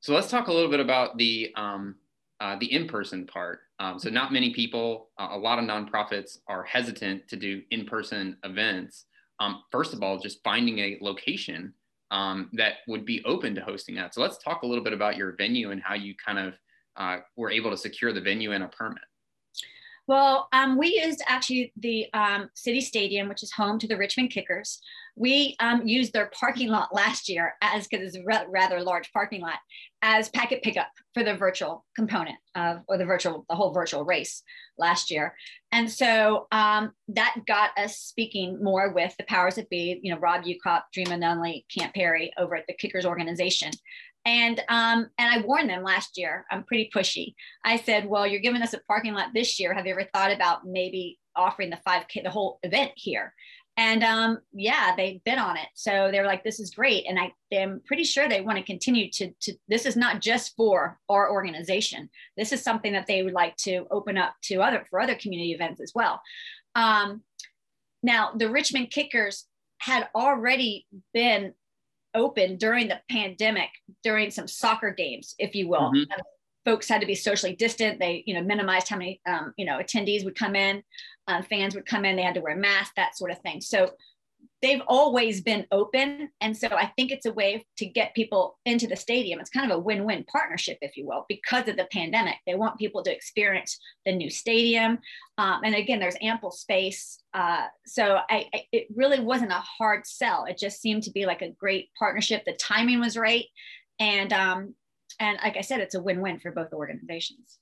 So 0.00 0.14
let's 0.14 0.30
talk 0.30 0.48
a 0.48 0.52
little 0.52 0.70
bit 0.70 0.80
about 0.80 1.18
the 1.18 1.52
um, 1.56 1.96
uh, 2.40 2.56
the 2.58 2.72
in-person 2.72 3.26
part. 3.26 3.60
Um, 3.82 3.98
so 3.98 4.10
not 4.10 4.32
many 4.32 4.54
people, 4.54 5.08
uh, 5.18 5.30
a 5.32 5.36
lot 5.36 5.58
of 5.58 5.64
nonprofits 5.64 6.38
are 6.46 6.62
hesitant 6.62 7.26
to 7.26 7.36
do 7.36 7.62
in-person 7.72 8.36
events. 8.44 9.06
Um, 9.40 9.64
first 9.72 9.92
of 9.92 10.04
all, 10.04 10.20
just 10.20 10.38
finding 10.44 10.78
a 10.78 10.98
location 11.00 11.74
um, 12.12 12.48
that 12.52 12.74
would 12.86 13.04
be 13.04 13.24
open 13.24 13.56
to 13.56 13.60
hosting 13.60 13.96
that. 13.96 14.14
So 14.14 14.20
let's 14.20 14.38
talk 14.38 14.62
a 14.62 14.66
little 14.66 14.84
bit 14.84 14.92
about 14.92 15.16
your 15.16 15.34
venue 15.36 15.72
and 15.72 15.82
how 15.82 15.94
you 15.94 16.14
kind 16.24 16.38
of 16.38 16.54
uh, 16.96 17.22
were 17.36 17.50
able 17.50 17.72
to 17.72 17.76
secure 17.76 18.12
the 18.12 18.20
venue 18.20 18.52
and 18.52 18.62
a 18.62 18.68
permit. 18.68 19.02
Well, 20.12 20.46
um, 20.52 20.76
we 20.76 21.00
used 21.02 21.22
actually 21.26 21.72
the 21.74 22.06
um, 22.12 22.50
city 22.52 22.82
stadium, 22.82 23.30
which 23.30 23.42
is 23.42 23.50
home 23.50 23.78
to 23.78 23.88
the 23.88 23.96
Richmond 23.96 24.30
Kickers. 24.30 24.78
We 25.16 25.56
um, 25.58 25.88
used 25.88 26.12
their 26.12 26.30
parking 26.38 26.68
lot 26.68 26.94
last 26.94 27.30
year 27.30 27.54
as 27.62 27.88
because 27.88 28.06
it's 28.06 28.18
a 28.18 28.46
rather 28.50 28.82
large 28.82 29.10
parking 29.14 29.40
lot 29.40 29.58
as 30.02 30.28
packet 30.28 30.62
pickup 30.62 30.88
for 31.14 31.24
the 31.24 31.34
virtual 31.34 31.86
component 31.96 32.36
of 32.54 32.82
or 32.88 32.98
the 32.98 33.06
virtual 33.06 33.46
the 33.48 33.56
whole 33.56 33.72
virtual 33.72 34.04
race 34.04 34.42
last 34.76 35.10
year, 35.10 35.34
and 35.70 35.90
so 35.90 36.46
um, 36.52 36.92
that 37.08 37.36
got 37.46 37.70
us 37.78 37.96
speaking 37.96 38.62
more 38.62 38.92
with 38.92 39.14
the 39.16 39.24
powers 39.24 39.54
that 39.54 39.70
be. 39.70 39.98
You 40.02 40.12
know, 40.12 40.20
Rob 40.20 40.44
Ukrop, 40.44 40.82
Dreama 40.94 41.18
Nunley, 41.18 41.64
Camp 41.74 41.94
Perry 41.94 42.34
over 42.36 42.54
at 42.54 42.66
the 42.66 42.74
Kickers 42.74 43.06
organization, 43.06 43.70
And 44.24 44.60
um, 44.68 45.10
and 45.18 45.34
I 45.34 45.44
warned 45.44 45.68
them 45.68 45.82
last 45.82 46.16
year. 46.16 46.46
I'm 46.50 46.64
pretty 46.64 46.90
pushy. 46.94 47.34
I 47.64 47.76
said, 47.76 48.08
"Well, 48.08 48.26
you're 48.26 48.40
giving 48.40 48.62
us 48.62 48.74
a 48.74 48.80
parking 48.86 49.14
lot 49.14 49.30
this 49.34 49.58
year. 49.58 49.74
Have 49.74 49.86
you 49.86 49.92
ever 49.92 50.08
thought 50.14 50.32
about 50.32 50.64
maybe 50.64 51.18
offering 51.34 51.70
the 51.70 51.80
5K, 51.86 52.22
the 52.22 52.30
whole 52.30 52.60
event 52.62 52.92
here?" 52.94 53.34
And 53.76 54.04
um, 54.04 54.38
yeah, 54.52 54.94
they 54.96 55.22
bid 55.24 55.38
on 55.38 55.56
it. 55.56 55.66
So 55.74 56.10
they 56.12 56.20
were 56.20 56.26
like, 56.26 56.44
"This 56.44 56.60
is 56.60 56.74
great." 56.74 57.06
And 57.08 57.18
I 57.18 57.32
am 57.50 57.80
pretty 57.84 58.04
sure 58.04 58.28
they 58.28 58.42
want 58.42 58.58
to 58.58 58.64
continue 58.64 59.10
to. 59.12 59.32
To 59.40 59.54
this 59.66 59.86
is 59.86 59.96
not 59.96 60.20
just 60.20 60.54
for 60.56 61.00
our 61.08 61.32
organization. 61.32 62.08
This 62.36 62.52
is 62.52 62.62
something 62.62 62.92
that 62.92 63.06
they 63.08 63.24
would 63.24 63.32
like 63.32 63.56
to 63.58 63.86
open 63.90 64.18
up 64.18 64.34
to 64.44 64.62
other 64.62 64.86
for 64.88 65.00
other 65.00 65.16
community 65.16 65.52
events 65.52 65.80
as 65.80 65.92
well. 65.94 66.20
Um, 66.76 67.22
now, 68.02 68.32
the 68.36 68.50
Richmond 68.50 68.90
Kickers 68.90 69.46
had 69.78 70.08
already 70.14 70.86
been 71.12 71.54
open 72.14 72.56
during 72.56 72.88
the 72.88 73.00
pandemic, 73.10 73.70
during 74.02 74.30
some 74.30 74.48
soccer 74.48 74.90
games, 74.90 75.34
if 75.38 75.54
you 75.54 75.68
will. 75.68 75.92
Mm-hmm. 75.92 76.20
Folks 76.64 76.88
had 76.88 77.00
to 77.00 77.06
be 77.06 77.14
socially 77.14 77.56
distant. 77.56 77.98
They, 77.98 78.22
you 78.26 78.34
know, 78.34 78.42
minimized 78.42 78.88
how 78.88 78.96
many, 78.96 79.20
um, 79.26 79.52
you 79.56 79.64
know, 79.64 79.78
attendees 79.78 80.24
would 80.24 80.36
come 80.36 80.54
in, 80.54 80.82
uh, 81.26 81.42
fans 81.42 81.74
would 81.74 81.86
come 81.86 82.04
in. 82.04 82.14
They 82.14 82.22
had 82.22 82.34
to 82.34 82.40
wear 82.40 82.56
masks, 82.56 82.92
that 82.96 83.16
sort 83.16 83.32
of 83.32 83.40
thing. 83.40 83.60
So 83.60 83.90
they've 84.62 84.82
always 84.86 85.40
been 85.40 85.66
open. 85.72 86.30
And 86.40 86.56
so 86.56 86.68
I 86.68 86.86
think 86.96 87.10
it's 87.10 87.26
a 87.26 87.32
way 87.32 87.66
to 87.78 87.86
get 87.86 88.14
people 88.14 88.58
into 88.64 88.86
the 88.86 88.96
stadium. 88.96 89.40
It's 89.40 89.50
kind 89.50 89.70
of 89.70 89.76
a 89.76 89.80
win 89.80 90.04
win 90.04 90.24
partnership, 90.30 90.78
if 90.80 90.96
you 90.96 91.06
will, 91.06 91.26
because 91.28 91.68
of 91.68 91.76
the 91.76 91.88
pandemic. 91.92 92.36
They 92.46 92.54
want 92.54 92.78
people 92.78 93.02
to 93.02 93.12
experience 93.12 93.78
the 94.06 94.12
new 94.12 94.30
stadium. 94.30 94.98
Um, 95.36 95.62
and 95.64 95.74
again, 95.74 95.98
there's 95.98 96.16
ample 96.22 96.52
space. 96.52 97.18
Uh, 97.34 97.66
so 97.86 98.18
I, 98.30 98.46
I, 98.54 98.62
it 98.70 98.86
really 98.94 99.20
wasn't 99.20 99.50
a 99.50 99.62
hard 99.78 100.06
sell. 100.06 100.44
It 100.44 100.58
just 100.58 100.80
seemed 100.80 101.02
to 101.04 101.10
be 101.10 101.26
like 101.26 101.42
a 101.42 101.50
great 101.50 101.90
partnership. 101.98 102.44
The 102.44 102.52
timing 102.52 103.00
was 103.00 103.16
right. 103.16 103.46
And, 103.98 104.32
um, 104.32 104.74
and 105.18 105.38
like 105.42 105.56
I 105.56 105.62
said, 105.62 105.80
it's 105.80 105.94
a 105.94 106.02
win 106.02 106.20
win 106.20 106.38
for 106.38 106.52
both 106.52 106.72
organizations. 106.72 107.58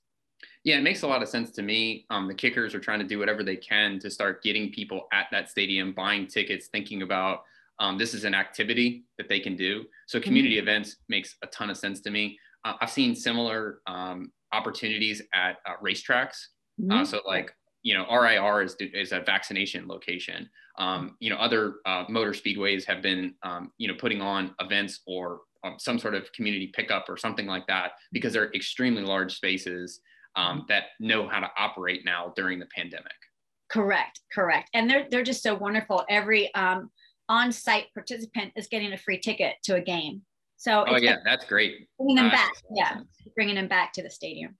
Yeah, 0.62 0.76
it 0.76 0.82
makes 0.82 1.02
a 1.02 1.06
lot 1.06 1.22
of 1.22 1.28
sense 1.28 1.50
to 1.52 1.62
me. 1.62 2.04
Um, 2.10 2.28
the 2.28 2.34
kickers 2.34 2.74
are 2.74 2.80
trying 2.80 2.98
to 2.98 3.06
do 3.06 3.18
whatever 3.18 3.42
they 3.42 3.56
can 3.56 3.98
to 4.00 4.10
start 4.10 4.42
getting 4.42 4.70
people 4.70 5.08
at 5.12 5.26
that 5.32 5.48
stadium, 5.48 5.92
buying 5.92 6.26
tickets, 6.26 6.68
thinking 6.68 7.02
about 7.02 7.44
um, 7.78 7.96
this 7.96 8.12
is 8.12 8.24
an 8.24 8.34
activity 8.34 9.04
that 9.16 9.28
they 9.28 9.40
can 9.40 9.56
do. 9.56 9.84
So 10.06 10.18
mm-hmm. 10.18 10.24
community 10.24 10.56
mm-hmm. 10.56 10.68
events 10.68 10.96
makes 11.08 11.36
a 11.42 11.46
ton 11.46 11.70
of 11.70 11.78
sense 11.78 12.00
to 12.02 12.10
me. 12.10 12.38
Uh, 12.64 12.74
I've 12.80 12.90
seen 12.90 13.14
similar 13.14 13.80
um, 13.86 14.30
opportunities 14.52 15.22
at 15.32 15.56
uh, 15.66 15.76
racetracks. 15.82 16.36
Uh, 16.78 16.82
mm-hmm. 16.82 16.92
Uh, 16.92 17.04
so 17.04 17.20
like 17.26 17.54
you 17.82 17.94
know 17.94 18.04
RIR 18.10 18.62
is 18.62 18.76
is 18.78 19.12
a 19.12 19.20
vaccination 19.20 19.88
location. 19.88 20.48
Um, 20.78 21.16
you 21.20 21.30
know 21.30 21.36
other 21.36 21.76
uh, 21.86 22.04
motor 22.10 22.32
speedways 22.32 22.84
have 22.84 23.00
been 23.00 23.34
um, 23.42 23.72
you 23.78 23.88
know 23.88 23.94
putting 23.98 24.20
on 24.20 24.54
events 24.60 25.00
or 25.06 25.40
um, 25.64 25.76
some 25.78 25.98
sort 25.98 26.14
of 26.14 26.30
community 26.32 26.70
pickup 26.74 27.06
or 27.08 27.16
something 27.16 27.46
like 27.46 27.66
that 27.66 27.92
because 28.12 28.34
they're 28.34 28.52
extremely 28.52 29.02
large 29.02 29.34
spaces 29.34 30.00
um, 30.36 30.64
that 30.68 30.84
know 31.00 31.28
how 31.28 31.40
to 31.40 31.50
operate 31.58 32.04
now 32.04 32.32
during 32.36 32.58
the 32.58 32.68
pandemic. 32.74 33.12
Correct, 33.70 34.20
correct. 34.32 34.70
And 34.74 34.88
they're, 34.90 35.06
they're 35.10 35.22
just 35.22 35.42
so 35.42 35.54
wonderful. 35.54 36.04
Every 36.08 36.52
um, 36.54 36.90
on 37.28 37.52
site 37.52 37.86
participant 37.94 38.52
is 38.56 38.66
getting 38.66 38.92
a 38.92 38.98
free 38.98 39.18
ticket 39.18 39.54
to 39.64 39.76
a 39.76 39.80
game. 39.80 40.22
So, 40.56 40.84
oh, 40.86 40.96
yeah, 40.96 41.16
that's 41.24 41.46
great. 41.46 41.88
Bringing 41.96 42.16
them 42.16 42.26
uh, 42.26 42.32
back. 42.32 42.52
Yeah, 42.74 42.94
sense. 42.94 43.08
bringing 43.34 43.54
them 43.54 43.68
back 43.68 43.92
to 43.94 44.02
the 44.02 44.10
stadium. 44.10 44.56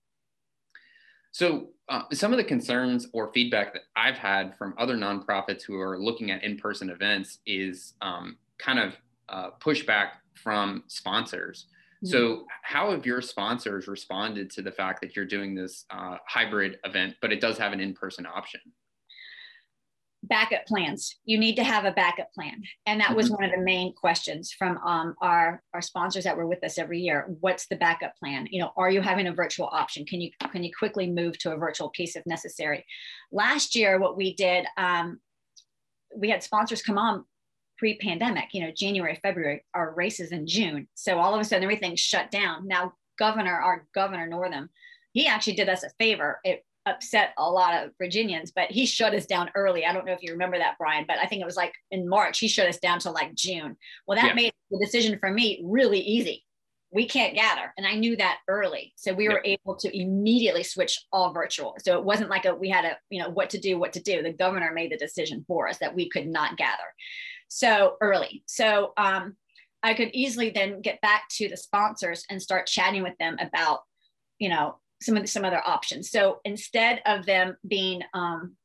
So, 1.31 1.67
uh, 1.89 2.03
some 2.11 2.31
of 2.31 2.37
the 2.37 2.43
concerns 2.43 3.07
or 3.13 3.31
feedback 3.33 3.73
that 3.73 3.83
I've 3.95 4.17
had 4.17 4.57
from 4.57 4.73
other 4.77 4.95
nonprofits 4.95 5.63
who 5.63 5.79
are 5.79 5.99
looking 5.99 6.31
at 6.31 6.43
in 6.43 6.57
person 6.57 6.89
events 6.89 7.39
is 7.45 7.93
um, 8.01 8.37
kind 8.57 8.79
of 8.79 8.95
uh, 9.29 9.49
pushback 9.59 10.13
from 10.33 10.83
sponsors. 10.87 11.67
So, 12.03 12.45
how 12.63 12.91
have 12.91 13.05
your 13.05 13.21
sponsors 13.21 13.87
responded 13.87 14.49
to 14.51 14.63
the 14.63 14.71
fact 14.71 15.01
that 15.01 15.15
you're 15.15 15.25
doing 15.25 15.53
this 15.53 15.85
uh, 15.91 16.17
hybrid 16.27 16.79
event, 16.83 17.15
but 17.21 17.31
it 17.31 17.39
does 17.39 17.59
have 17.59 17.73
an 17.73 17.79
in 17.79 17.93
person 17.93 18.25
option? 18.25 18.61
Backup 20.23 20.65
plans. 20.65 21.15
You 21.25 21.37
need 21.37 21.55
to 21.55 21.63
have 21.63 21.85
a 21.85 21.91
backup 21.91 22.31
plan. 22.33 22.61
And 22.87 22.99
that 23.01 23.15
was 23.15 23.27
mm-hmm. 23.27 23.35
one 23.35 23.43
of 23.43 23.51
the 23.51 23.63
main 23.63 23.93
questions 23.93 24.51
from 24.51 24.77
um, 24.79 25.15
our, 25.21 25.63
our 25.73 25.81
sponsors 25.81 26.23
that 26.23 26.37
were 26.37 26.47
with 26.47 26.63
us 26.63 26.77
every 26.77 26.99
year. 26.99 27.25
What's 27.39 27.67
the 27.67 27.75
backup 27.75 28.15
plan? 28.17 28.47
You 28.49 28.61
know, 28.61 28.71
are 28.77 28.89
you 28.89 29.01
having 29.01 29.27
a 29.27 29.33
virtual 29.33 29.67
option? 29.67 30.05
Can 30.05 30.21
you 30.21 30.31
can 30.51 30.63
you 30.63 30.71
quickly 30.77 31.09
move 31.09 31.37
to 31.39 31.53
a 31.53 31.57
virtual 31.57 31.89
piece 31.89 32.15
if 32.15 32.25
necessary? 32.25 32.83
Last 33.31 33.75
year, 33.75 33.99
what 33.99 34.17
we 34.17 34.35
did, 34.35 34.65
um, 34.77 35.19
we 36.15 36.29
had 36.29 36.43
sponsors 36.43 36.81
come 36.81 36.97
on 36.97 37.25
pre-pandemic, 37.81 38.53
you 38.53 38.61
know, 38.61 38.71
January, 38.71 39.19
February, 39.23 39.65
our 39.73 39.91
races 39.95 40.31
in 40.31 40.45
June. 40.45 40.87
So 40.93 41.17
all 41.17 41.33
of 41.33 41.41
a 41.41 41.43
sudden 41.43 41.63
everything's 41.63 41.99
shut 41.99 42.29
down. 42.29 42.67
Now, 42.67 42.93
governor, 43.17 43.55
our 43.55 43.87
governor 43.95 44.27
Northam, 44.27 44.69
he 45.13 45.25
actually 45.25 45.55
did 45.55 45.67
us 45.67 45.83
a 45.83 45.89
favor. 45.97 46.39
It 46.43 46.63
upset 46.85 47.33
a 47.39 47.49
lot 47.49 47.83
of 47.83 47.89
Virginians, 47.97 48.51
but 48.55 48.69
he 48.69 48.85
shut 48.85 49.15
us 49.15 49.25
down 49.25 49.49
early. 49.55 49.83
I 49.83 49.93
don't 49.93 50.05
know 50.05 50.13
if 50.13 50.21
you 50.21 50.31
remember 50.31 50.59
that, 50.59 50.75
Brian, 50.77 51.05
but 51.07 51.17
I 51.17 51.25
think 51.25 51.41
it 51.41 51.45
was 51.45 51.57
like 51.57 51.73
in 51.89 52.07
March, 52.07 52.37
he 52.37 52.47
shut 52.47 52.69
us 52.69 52.77
down 52.77 52.99
to 52.99 53.09
like 53.09 53.33
June. 53.33 53.75
Well, 54.05 54.15
that 54.15 54.27
yeah. 54.27 54.33
made 54.35 54.53
the 54.69 54.77
decision 54.77 55.17
for 55.17 55.31
me 55.31 55.63
really 55.65 56.01
easy. 56.01 56.45
We 56.91 57.07
can't 57.07 57.33
gather. 57.33 57.73
And 57.79 57.87
I 57.87 57.95
knew 57.95 58.15
that 58.17 58.41
early. 58.47 58.93
So 58.95 59.11
we 59.11 59.27
were 59.27 59.41
able 59.43 59.75
to 59.77 59.97
immediately 59.97 60.61
switch 60.61 60.99
all 61.11 61.33
virtual. 61.33 61.73
So 61.79 61.97
it 61.97 62.03
wasn't 62.03 62.29
like 62.29 62.45
a, 62.45 62.53
we 62.53 62.69
had 62.69 62.85
a, 62.85 62.97
you 63.09 63.23
know, 63.23 63.29
what 63.29 63.49
to 63.51 63.59
do, 63.59 63.79
what 63.79 63.93
to 63.93 64.01
do. 64.01 64.21
The 64.21 64.33
governor 64.33 64.71
made 64.71 64.91
the 64.91 64.97
decision 64.97 65.43
for 65.47 65.67
us 65.67 65.79
that 65.79 65.95
we 65.95 66.09
could 66.09 66.27
not 66.27 66.57
gather 66.57 66.83
so 67.53 67.97
early. 67.99 68.43
So 68.47 68.93
um, 68.95 69.35
I 69.83 69.93
could 69.93 70.09
easily 70.13 70.51
then 70.51 70.81
get 70.81 71.01
back 71.01 71.23
to 71.31 71.49
the 71.49 71.57
sponsors 71.57 72.23
and 72.29 72.41
start 72.41 72.65
chatting 72.65 73.03
with 73.03 73.17
them 73.19 73.35
about, 73.41 73.81
you 74.39 74.47
know, 74.47 74.79
some 75.01 75.17
of 75.17 75.23
the, 75.23 75.27
some 75.27 75.43
other 75.43 75.61
options. 75.67 76.11
So 76.11 76.39
instead 76.45 77.01
of 77.05 77.25
them 77.25 77.57
being 77.67 78.03
um, 78.13 78.55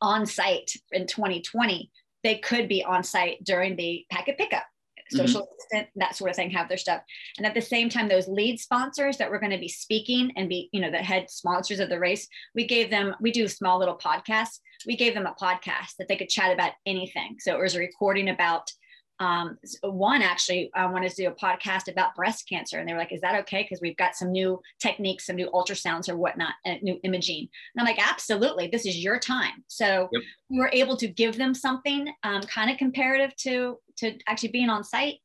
on 0.00 0.24
site 0.24 0.70
in 0.92 1.08
2020, 1.08 1.90
they 2.22 2.36
could 2.36 2.68
be 2.68 2.84
on 2.84 3.02
site 3.02 3.42
during 3.42 3.74
the 3.74 4.04
packet 4.08 4.38
pickup 4.38 4.66
social 5.10 5.42
mm-hmm. 5.42 5.54
assistant, 5.58 5.88
that 5.96 6.16
sort 6.16 6.30
of 6.30 6.36
thing, 6.36 6.50
have 6.50 6.68
their 6.68 6.78
stuff. 6.78 7.02
And 7.38 7.46
at 7.46 7.54
the 7.54 7.60
same 7.60 7.88
time, 7.88 8.08
those 8.08 8.28
lead 8.28 8.58
sponsors 8.58 9.16
that 9.18 9.30
were 9.30 9.38
going 9.38 9.52
to 9.52 9.58
be 9.58 9.68
speaking 9.68 10.32
and 10.36 10.48
be, 10.48 10.68
you 10.72 10.80
know, 10.80 10.90
the 10.90 10.98
head 10.98 11.30
sponsors 11.30 11.80
of 11.80 11.88
the 11.88 11.98
race, 11.98 12.26
we 12.54 12.66
gave 12.66 12.90
them, 12.90 13.14
we 13.20 13.30
do 13.30 13.48
small 13.48 13.78
little 13.78 13.98
podcasts. 13.98 14.58
We 14.86 14.96
gave 14.96 15.14
them 15.14 15.26
a 15.26 15.34
podcast 15.40 15.96
that 15.98 16.08
they 16.08 16.16
could 16.16 16.30
chat 16.30 16.52
about 16.52 16.72
anything. 16.86 17.36
So 17.40 17.54
it 17.54 17.60
was 17.60 17.74
a 17.74 17.80
recording 17.80 18.30
about 18.30 18.70
um, 19.20 19.58
one 19.82 20.22
actually 20.22 20.70
I 20.74 20.86
wanted 20.86 21.10
to 21.10 21.22
do 21.22 21.28
a 21.28 21.32
podcast 21.32 21.88
about 21.88 22.14
breast 22.14 22.48
cancer, 22.48 22.78
and 22.78 22.88
they 22.88 22.94
were 22.94 22.98
like, 22.98 23.12
"Is 23.12 23.20
that 23.20 23.38
okay? 23.40 23.62
Because 23.62 23.80
we've 23.82 23.96
got 23.96 24.16
some 24.16 24.32
new 24.32 24.60
techniques, 24.80 25.26
some 25.26 25.36
new 25.36 25.50
ultrasounds 25.50 26.08
or 26.08 26.16
whatnot, 26.16 26.54
and 26.64 26.82
new 26.82 26.98
imaging." 27.04 27.40
And 27.40 27.80
I'm 27.80 27.84
like, 27.84 28.02
"Absolutely, 28.02 28.68
this 28.68 28.86
is 28.86 28.98
your 28.98 29.18
time." 29.18 29.62
So 29.68 30.08
yep. 30.10 30.22
we 30.48 30.58
were 30.58 30.70
able 30.72 30.96
to 30.96 31.06
give 31.06 31.36
them 31.36 31.54
something 31.54 32.10
um, 32.22 32.40
kind 32.42 32.70
of 32.70 32.78
comparative 32.78 33.36
to 33.36 33.78
to 33.98 34.18
actually 34.26 34.48
being 34.48 34.70
on 34.70 34.82
site. 34.82 35.18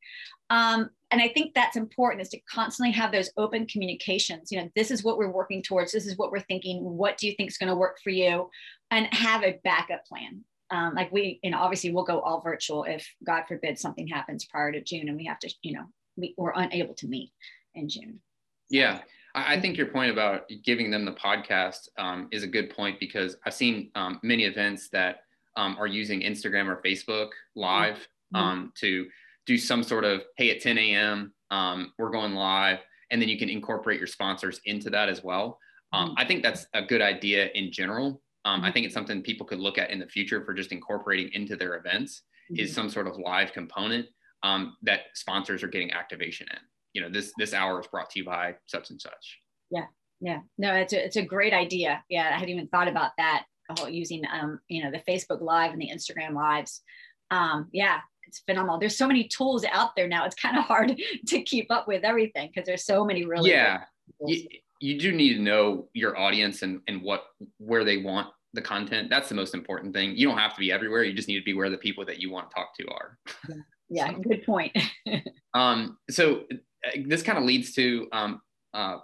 Um, 0.49 0.89
and 1.11 1.21
I 1.21 1.29
think 1.29 1.53
that's 1.53 1.77
important 1.77 2.21
is 2.21 2.29
to 2.29 2.39
constantly 2.51 2.91
have 2.91 3.13
those 3.13 3.31
open 3.37 3.65
communications. 3.67 4.51
You 4.51 4.61
know, 4.61 4.69
this 4.75 4.91
is 4.91 5.03
what 5.03 5.17
we're 5.17 5.31
working 5.31 5.63
towards. 5.63 5.93
This 5.93 6.05
is 6.05 6.17
what 6.17 6.31
we're 6.31 6.41
thinking. 6.41 6.83
What 6.83 7.17
do 7.17 7.27
you 7.27 7.33
think 7.35 7.49
is 7.49 7.57
going 7.57 7.69
to 7.69 7.75
work 7.75 7.97
for 8.03 8.09
you? 8.09 8.49
And 8.91 9.07
have 9.13 9.43
a 9.43 9.59
backup 9.63 10.05
plan 10.05 10.43
um, 10.71 10.95
like 10.95 11.11
we, 11.11 11.39
you 11.43 11.51
know, 11.51 11.59
obviously 11.59 11.91
we'll 11.91 12.03
go 12.03 12.19
all 12.21 12.41
virtual 12.41 12.83
if 12.83 13.07
God 13.25 13.43
forbid 13.47 13.77
something 13.77 14.07
happens 14.07 14.45
prior 14.45 14.71
to 14.71 14.81
June 14.81 15.07
and 15.09 15.17
we 15.17 15.25
have 15.25 15.39
to, 15.39 15.53
you 15.61 15.73
know, 15.73 15.85
we, 16.17 16.33
we're 16.37 16.53
unable 16.55 16.93
to 16.95 17.07
meet 17.07 17.31
in 17.75 17.87
June. 17.87 18.19
Yeah. 18.69 19.01
I 19.35 19.59
think 19.59 19.77
your 19.77 19.87
point 19.87 20.11
about 20.11 20.49
giving 20.63 20.89
them 20.89 21.03
the 21.03 21.11
podcast 21.11 21.89
um, 21.97 22.29
is 22.31 22.43
a 22.43 22.47
good 22.47 22.69
point 22.69 22.99
because 23.01 23.35
I've 23.45 23.53
seen 23.53 23.91
um, 23.95 24.19
many 24.23 24.45
events 24.45 24.89
that 24.89 25.17
um, 25.57 25.75
are 25.77 25.87
using 25.87 26.21
Instagram 26.21 26.67
or 26.67 26.81
Facebook 26.81 27.29
live 27.55 27.95
mm-hmm. 27.95 28.35
Um, 28.35 28.73
to 28.79 29.07
do 29.45 29.57
some 29.57 29.83
sort 29.83 30.03
of, 30.03 30.23
hey, 30.37 30.49
at 30.49 30.61
10 30.61 30.77
a.m., 30.77 31.33
um, 31.51 31.93
we're 31.99 32.09
going 32.09 32.33
live. 32.33 32.79
And 33.11 33.21
then 33.21 33.29
you 33.29 33.37
can 33.37 33.49
incorporate 33.49 33.99
your 33.99 34.07
sponsors 34.07 34.59
into 34.65 34.89
that 34.89 35.09
as 35.09 35.23
well. 35.23 35.59
Um, 35.93 36.09
mm-hmm. 36.09 36.15
I 36.17 36.25
think 36.25 36.41
that's 36.41 36.65
a 36.73 36.81
good 36.81 37.01
idea 37.01 37.49
in 37.53 37.71
general 37.71 38.21
um, 38.45 38.63
I 38.63 38.71
think 38.71 38.85
it's 38.85 38.93
something 38.93 39.21
people 39.21 39.45
could 39.45 39.59
look 39.59 39.77
at 39.77 39.89
in 39.89 39.99
the 39.99 40.07
future 40.07 40.45
for 40.45 40.53
just 40.53 40.71
incorporating 40.71 41.29
into 41.33 41.55
their 41.55 41.75
events 41.75 42.21
mm-hmm. 42.51 42.63
is 42.63 42.73
some 42.73 42.89
sort 42.89 43.07
of 43.07 43.17
live 43.17 43.51
component 43.51 44.05
um, 44.43 44.77
that 44.83 45.01
sponsors 45.15 45.63
are 45.63 45.67
getting 45.67 45.91
activation 45.91 46.47
in. 46.51 46.59
You 46.93 47.01
know, 47.01 47.09
this 47.09 47.33
this 47.37 47.53
hour 47.53 47.79
is 47.81 47.87
brought 47.87 48.09
to 48.11 48.19
you 48.19 48.25
by 48.25 48.55
such 48.67 48.91
and 48.91 49.01
such. 49.01 49.39
Yeah, 49.69 49.85
yeah, 50.21 50.39
no, 50.57 50.73
it's 50.75 50.93
a 50.93 51.03
it's 51.03 51.17
a 51.17 51.23
great 51.23 51.53
idea. 51.53 52.03
Yeah, 52.07 52.29
I 52.29 52.33
hadn't 52.33 52.49
even 52.49 52.67
thought 52.67 52.87
about 52.87 53.11
that. 53.17 53.45
Oh, 53.79 53.87
using 53.87 54.23
um, 54.31 54.59
you 54.69 54.83
know, 54.83 54.91
the 54.91 55.11
Facebook 55.11 55.41
Live 55.41 55.73
and 55.73 55.81
the 55.81 55.89
Instagram 55.89 56.35
Lives. 56.35 56.83
Um, 57.31 57.67
yeah, 57.73 57.99
it's 58.27 58.39
phenomenal. 58.45 58.79
There's 58.79 58.97
so 58.97 59.07
many 59.07 59.27
tools 59.27 59.65
out 59.69 59.95
there 59.97 60.07
now. 60.07 60.25
It's 60.25 60.35
kind 60.35 60.57
of 60.57 60.63
hard 60.63 60.95
to 61.27 61.41
keep 61.41 61.71
up 61.71 61.87
with 61.87 62.03
everything 62.03 62.51
because 62.53 62.65
there's 62.65 62.85
so 62.85 63.03
many 63.03 63.25
really. 63.25 63.49
Yeah, 63.49 63.83
you, 64.25 64.47
you 64.79 64.99
do 64.99 65.11
need 65.11 65.33
to 65.33 65.41
know 65.41 65.89
your 65.93 66.17
audience 66.17 66.61
and 66.61 66.81
and 66.87 67.01
what 67.01 67.25
where 67.57 67.83
they 67.83 67.97
want 67.97 68.27
the 68.55 68.61
content. 68.61 69.09
That's 69.09 69.29
the 69.29 69.35
most 69.35 69.53
important 69.53 69.93
thing. 69.93 70.15
You 70.15 70.27
don't 70.27 70.37
have 70.37 70.53
to 70.53 70.59
be 70.59 70.71
everywhere. 70.71 71.03
You 71.03 71.13
just 71.13 71.27
need 71.27 71.39
to 71.39 71.45
be 71.45 71.53
where 71.53 71.69
the 71.69 71.77
people 71.77 72.05
that 72.05 72.19
you 72.19 72.31
want 72.31 72.49
to 72.49 72.55
talk 72.55 72.75
to 72.77 72.87
are. 72.87 73.17
Yeah, 73.47 73.55
yeah 73.89 74.11
so, 74.13 74.21
good 74.21 74.45
point. 74.45 74.77
um, 75.53 75.97
so 76.09 76.43
this 77.05 77.21
kind 77.21 77.37
of 77.37 77.43
leads 77.43 77.73
to 77.73 78.07
um, 78.11 78.41
uh, 78.73 78.97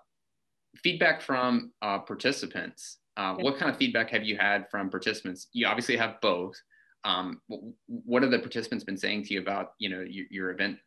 feedback 0.77 1.21
from 1.21 1.71
uh, 1.81 1.99
participants. 1.99 2.97
Uh, 3.17 3.35
what 3.35 3.57
kind 3.57 3.69
of 3.69 3.77
feedback 3.77 4.09
have 4.09 4.23
you 4.23 4.37
had 4.37 4.69
from 4.71 4.89
participants? 4.89 5.47
You 5.53 5.67
obviously 5.67 5.97
have 5.97 6.15
both. 6.21 6.55
Um, 7.03 7.41
what 7.87 8.21
have 8.21 8.31
the 8.31 8.39
participants 8.39 8.85
been 8.85 8.97
saying 8.97 9.23
to 9.25 9.33
you 9.33 9.41
about 9.41 9.73
you 9.79 9.89
know 9.89 10.01
your, 10.01 10.25
your 10.29 10.51
event? 10.51 10.77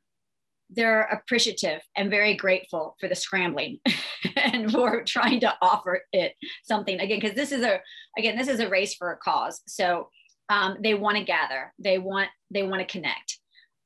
They're 0.75 1.03
appreciative 1.03 1.81
and 1.97 2.11
very 2.11 2.35
grateful 2.35 2.97
for 3.01 3.09
the 3.09 3.15
scrambling 3.15 3.79
and 4.37 4.71
for 4.71 5.05
trying 5.05 5.41
to 5.41 5.55
offer 5.63 6.01
it 6.13 6.35
something 6.65 7.01
again 7.01 7.21
because 7.21 7.37
this 7.37 7.53
is 7.53 7.63
a 7.63 7.81
again 8.19 8.37
this 8.37 8.49
is 8.49 8.61
a 8.61 8.69
race 8.69 8.95
for 8.95 9.13
a 9.13 9.17
cause. 9.17 9.63
So 9.67 10.09
um, 10.49 10.77
they 10.83 10.95
want 10.95 11.17
to 11.17 11.25
gather, 11.25 11.73
they 11.79 11.99
want 11.99 12.29
they 12.51 12.63
want 12.63 12.81
to 12.81 12.93
connect. 12.93 13.39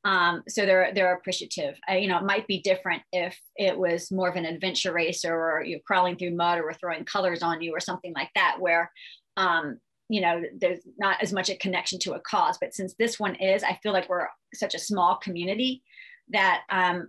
Um, 0.04 0.42
so 0.49 0.64
they're 0.64 0.92
they're 0.95 1.14
appreciative. 1.14 1.76
Uh, 1.90 1.95
you 1.95 2.09
know, 2.09 2.18
it 2.18 2.25
might 2.25 2.47
be 2.47 2.61
different 2.61 3.02
if 3.12 3.38
it 3.57 3.78
was 3.78 4.11
more 4.11 4.28
of 4.28 4.37
an 4.37 4.45
adventure 4.45 4.92
race, 4.92 5.25
or 5.25 5.62
you're 5.64 5.80
crawling 5.87 6.16
through 6.16 6.37
mud, 6.37 6.59
or 6.59 6.73
throwing 6.73 7.04
colors 7.04 7.42
on 7.42 7.61
you, 7.61 7.73
or 7.73 7.80
something 7.80 8.12
like 8.14 8.30
that, 8.35 8.57
where 8.59 8.90
um, 9.37 9.78
you 10.09 10.21
know 10.21 10.42
there's 10.59 10.80
not 10.99 11.23
as 11.23 11.33
much 11.33 11.50
a 11.50 11.57
connection 11.57 11.99
to 12.00 12.12
a 12.12 12.21
cause. 12.21 12.59
But 12.61 12.75
since 12.75 12.95
this 12.99 13.18
one 13.18 13.35
is, 13.37 13.62
I 13.62 13.78
feel 13.83 13.92
like 13.92 14.09
we're 14.09 14.28
such 14.54 14.75
a 14.75 14.78
small 14.78 15.16
community 15.16 15.83
that, 16.30 16.62
um, 16.70 17.08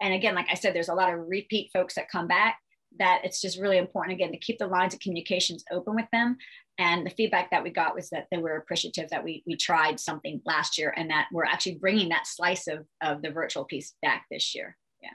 and 0.00 0.14
again, 0.14 0.34
like 0.34 0.48
I 0.50 0.54
said, 0.54 0.74
there's 0.74 0.88
a 0.88 0.94
lot 0.94 1.12
of 1.12 1.28
repeat 1.28 1.70
folks 1.72 1.94
that 1.94 2.10
come 2.10 2.28
back. 2.28 2.58
That 3.00 3.22
it's 3.24 3.40
just 3.40 3.58
really 3.58 3.78
important 3.78 4.14
again 4.14 4.30
to 4.30 4.38
keep 4.38 4.58
the 4.58 4.68
lines 4.68 4.94
of 4.94 5.00
communications 5.00 5.64
open 5.72 5.96
with 5.96 6.06
them 6.12 6.36
and 6.78 7.06
the 7.06 7.10
feedback 7.10 7.50
that 7.50 7.62
we 7.62 7.70
got 7.70 7.94
was 7.94 8.10
that 8.10 8.26
they 8.30 8.38
were 8.38 8.56
appreciative 8.56 9.08
that 9.10 9.22
we, 9.22 9.44
we 9.46 9.56
tried 9.56 10.00
something 10.00 10.40
last 10.44 10.76
year 10.76 10.92
and 10.96 11.08
that 11.10 11.28
we're 11.32 11.44
actually 11.44 11.76
bringing 11.76 12.08
that 12.08 12.26
slice 12.26 12.66
of, 12.66 12.84
of 13.00 13.22
the 13.22 13.30
virtual 13.30 13.64
piece 13.64 13.94
back 14.02 14.26
this 14.30 14.54
year. 14.54 14.76
Yeah. 15.00 15.10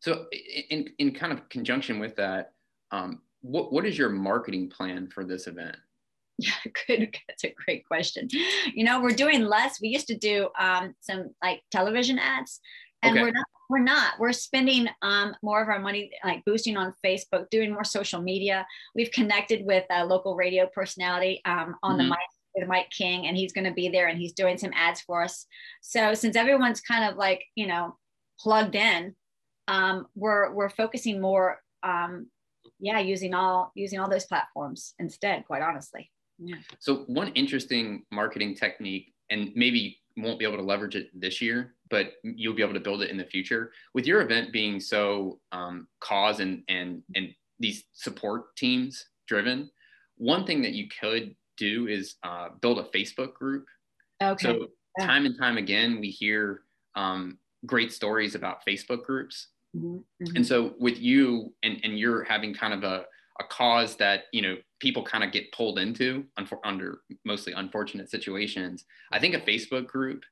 So 0.00 0.26
in, 0.70 0.88
in 0.98 1.14
kind 1.14 1.32
of 1.32 1.48
conjunction 1.48 2.00
with 2.00 2.16
that, 2.16 2.52
um, 2.90 3.22
what, 3.42 3.72
what 3.72 3.86
is 3.86 3.96
your 3.96 4.08
marketing 4.08 4.70
plan 4.70 5.08
for 5.08 5.24
this 5.24 5.46
event? 5.46 5.76
Yeah, 6.38 6.52
good. 6.86 7.16
That's 7.28 7.44
a 7.44 7.54
great 7.64 7.86
question. 7.86 8.28
You 8.74 8.84
know, 8.84 9.00
we're 9.00 9.10
doing 9.10 9.42
less. 9.42 9.80
We 9.80 9.88
used 9.88 10.08
to 10.08 10.16
do 10.16 10.48
um, 10.58 10.94
some 11.00 11.30
like 11.42 11.62
television 11.70 12.18
ads, 12.18 12.60
and 13.02 13.16
okay. 13.16 13.22
we're 13.22 13.32
not 13.32 13.46
we're 13.72 13.78
not 13.78 14.18
we're 14.18 14.32
spending 14.32 14.86
um, 15.00 15.34
more 15.42 15.62
of 15.62 15.68
our 15.68 15.78
money 15.78 16.10
like 16.24 16.44
boosting 16.44 16.76
on 16.76 16.94
facebook 17.04 17.48
doing 17.50 17.72
more 17.72 17.84
social 17.84 18.20
media 18.20 18.66
we've 18.94 19.10
connected 19.12 19.64
with 19.64 19.84
a 19.90 20.04
local 20.04 20.36
radio 20.36 20.68
personality 20.74 21.40
um, 21.44 21.74
on 21.82 21.92
mm-hmm. 21.92 21.98
the 21.98 22.04
mic 22.04 22.18
with 22.54 22.68
mike 22.68 22.90
king 22.90 23.26
and 23.26 23.36
he's 23.36 23.52
going 23.52 23.64
to 23.64 23.72
be 23.72 23.88
there 23.88 24.08
and 24.08 24.18
he's 24.18 24.32
doing 24.32 24.58
some 24.58 24.72
ads 24.74 25.00
for 25.00 25.22
us 25.22 25.46
so 25.80 26.12
since 26.12 26.36
everyone's 26.36 26.80
kind 26.80 27.10
of 27.10 27.16
like 27.16 27.42
you 27.54 27.66
know 27.66 27.96
plugged 28.38 28.74
in 28.74 29.14
um, 29.68 30.06
we're 30.14 30.52
we're 30.52 30.68
focusing 30.68 31.20
more 31.20 31.58
um, 31.82 32.26
yeah 32.78 32.98
using 32.98 33.32
all 33.32 33.72
using 33.74 33.98
all 33.98 34.10
those 34.10 34.26
platforms 34.26 34.94
instead 34.98 35.46
quite 35.46 35.62
honestly 35.62 36.10
yeah. 36.42 36.56
so 36.78 37.04
one 37.06 37.28
interesting 37.28 38.04
marketing 38.10 38.54
technique 38.54 39.12
and 39.30 39.50
maybe 39.54 39.98
won't 40.16 40.38
be 40.38 40.44
able 40.44 40.58
to 40.58 40.62
leverage 40.62 40.94
it 40.94 41.08
this 41.18 41.40
year, 41.40 41.74
but 41.90 42.14
you'll 42.22 42.54
be 42.54 42.62
able 42.62 42.74
to 42.74 42.80
build 42.80 43.02
it 43.02 43.10
in 43.10 43.16
the 43.16 43.24
future. 43.24 43.72
With 43.94 44.06
your 44.06 44.20
event 44.20 44.52
being 44.52 44.80
so 44.80 45.40
um, 45.52 45.88
cause 46.00 46.40
and 46.40 46.62
and 46.68 47.02
and 47.14 47.34
these 47.58 47.84
support 47.92 48.54
teams 48.56 49.04
driven, 49.26 49.70
one 50.16 50.44
thing 50.44 50.62
that 50.62 50.72
you 50.72 50.88
could 51.00 51.34
do 51.56 51.86
is 51.86 52.16
uh, 52.22 52.48
build 52.60 52.78
a 52.78 52.84
Facebook 52.96 53.34
group. 53.34 53.66
Okay. 54.22 54.42
So 54.44 54.68
time 55.00 55.26
and 55.26 55.38
time 55.38 55.56
again, 55.56 56.00
we 56.00 56.10
hear 56.10 56.62
um, 56.94 57.38
great 57.66 57.92
stories 57.92 58.34
about 58.34 58.66
Facebook 58.66 59.04
groups. 59.04 59.48
Mm-hmm. 59.76 59.96
Mm-hmm. 59.96 60.36
And 60.36 60.46
so 60.46 60.74
with 60.78 60.98
you 60.98 61.54
and, 61.62 61.78
and 61.82 61.98
you're 61.98 62.24
having 62.24 62.52
kind 62.52 62.74
of 62.74 62.84
a, 62.84 63.04
a 63.42 63.48
cause 63.48 63.96
that 63.96 64.24
you 64.32 64.42
know 64.42 64.56
people 64.80 65.02
kind 65.02 65.24
of 65.24 65.32
get 65.32 65.50
pulled 65.52 65.78
into 65.78 66.24
under 66.64 67.00
mostly 67.24 67.52
unfortunate 67.52 68.10
situations 68.10 68.84
i 69.12 69.18
think 69.18 69.34
a 69.34 69.40
facebook 69.40 69.86
group 69.86 70.22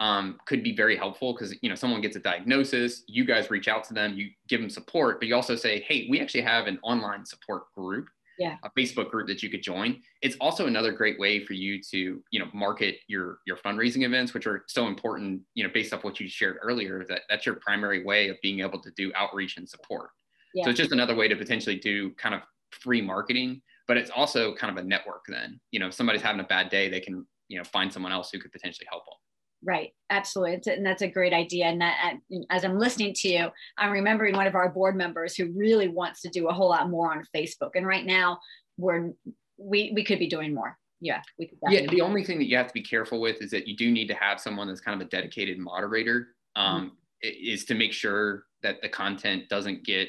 um, 0.00 0.38
could 0.46 0.62
be 0.62 0.74
very 0.74 0.96
helpful 0.96 1.34
because 1.34 1.54
you 1.60 1.68
know 1.68 1.74
someone 1.74 2.00
gets 2.00 2.16
a 2.16 2.20
diagnosis 2.20 3.02
you 3.06 3.24
guys 3.24 3.50
reach 3.50 3.68
out 3.68 3.84
to 3.84 3.94
them 3.94 4.14
you 4.14 4.30
give 4.48 4.60
them 4.60 4.70
support 4.70 5.20
but 5.20 5.28
you 5.28 5.34
also 5.34 5.56
say 5.56 5.80
hey 5.80 6.06
we 6.08 6.20
actually 6.20 6.40
have 6.40 6.66
an 6.66 6.78
online 6.82 7.24
support 7.26 7.64
group 7.76 8.06
yeah. 8.38 8.56
a 8.64 8.70
facebook 8.70 9.10
group 9.10 9.28
that 9.28 9.42
you 9.42 9.50
could 9.50 9.62
join 9.62 10.00
it's 10.22 10.36
also 10.40 10.66
another 10.66 10.90
great 10.90 11.20
way 11.20 11.44
for 11.44 11.52
you 11.52 11.82
to 11.82 12.22
you 12.30 12.40
know 12.40 12.46
market 12.54 12.96
your 13.08 13.40
your 13.46 13.58
fundraising 13.58 14.04
events 14.04 14.32
which 14.32 14.46
are 14.46 14.64
so 14.68 14.86
important 14.86 15.42
you 15.54 15.62
know 15.62 15.70
based 15.74 15.92
off 15.92 16.02
what 16.02 16.18
you 16.18 16.26
shared 16.26 16.56
earlier 16.62 17.04
that 17.06 17.22
that's 17.28 17.44
your 17.44 17.56
primary 17.56 18.02
way 18.02 18.30
of 18.30 18.38
being 18.40 18.60
able 18.60 18.80
to 18.80 18.90
do 18.92 19.12
outreach 19.14 19.58
and 19.58 19.68
support 19.68 20.08
yeah. 20.54 20.64
So 20.64 20.70
it's 20.70 20.78
just 20.78 20.92
another 20.92 21.14
way 21.14 21.28
to 21.28 21.36
potentially 21.36 21.76
do 21.76 22.10
kind 22.10 22.34
of 22.34 22.42
free 22.72 23.00
marketing, 23.00 23.62
but 23.88 23.96
it's 23.96 24.10
also 24.10 24.54
kind 24.54 24.76
of 24.76 24.82
a 24.82 24.86
network 24.86 25.24
then. 25.28 25.60
You 25.70 25.80
know, 25.80 25.88
if 25.88 25.94
somebody's 25.94 26.22
having 26.22 26.40
a 26.40 26.44
bad 26.44 26.70
day, 26.70 26.88
they 26.88 27.00
can, 27.00 27.26
you 27.48 27.58
know, 27.58 27.64
find 27.64 27.92
someone 27.92 28.12
else 28.12 28.30
who 28.30 28.38
could 28.38 28.52
potentially 28.52 28.86
help 28.90 29.04
them. 29.04 29.14
Right, 29.62 29.90
absolutely, 30.08 30.72
and 30.72 30.86
that's 30.86 31.02
a 31.02 31.08
great 31.08 31.34
idea. 31.34 31.66
And 31.66 31.82
that, 31.82 32.14
as 32.48 32.64
I'm 32.64 32.78
listening 32.78 33.12
to 33.14 33.28
you, 33.28 33.48
I'm 33.76 33.90
remembering 33.90 34.34
one 34.34 34.46
of 34.46 34.54
our 34.54 34.70
board 34.70 34.96
members 34.96 35.36
who 35.36 35.52
really 35.54 35.88
wants 35.88 36.22
to 36.22 36.30
do 36.30 36.48
a 36.48 36.52
whole 36.52 36.70
lot 36.70 36.88
more 36.88 37.12
on 37.12 37.24
Facebook. 37.36 37.72
And 37.74 37.86
right 37.86 38.06
now, 38.06 38.38
we're 38.78 39.12
we 39.58 39.92
we 39.94 40.02
could 40.02 40.18
be 40.18 40.28
doing 40.28 40.54
more. 40.54 40.78
Yeah, 41.02 41.20
we 41.38 41.46
could. 41.46 41.58
Yeah, 41.68 41.86
the 41.90 42.00
only 42.00 42.24
thing 42.24 42.38
that 42.38 42.48
you 42.48 42.56
have 42.56 42.68
to 42.68 42.72
be 42.72 42.82
careful 42.82 43.20
with 43.20 43.42
is 43.42 43.50
that 43.50 43.68
you 43.68 43.76
do 43.76 43.90
need 43.90 44.06
to 44.06 44.14
have 44.14 44.40
someone 44.40 44.66
that's 44.66 44.80
kind 44.80 45.00
of 45.00 45.06
a 45.06 45.10
dedicated 45.10 45.58
moderator. 45.58 46.28
Um, 46.56 46.86
mm-hmm. 46.86 46.94
Is 47.22 47.66
to 47.66 47.74
make 47.74 47.92
sure 47.92 48.44
that 48.62 48.80
the 48.80 48.88
content 48.88 49.50
doesn't 49.50 49.84
get 49.84 50.08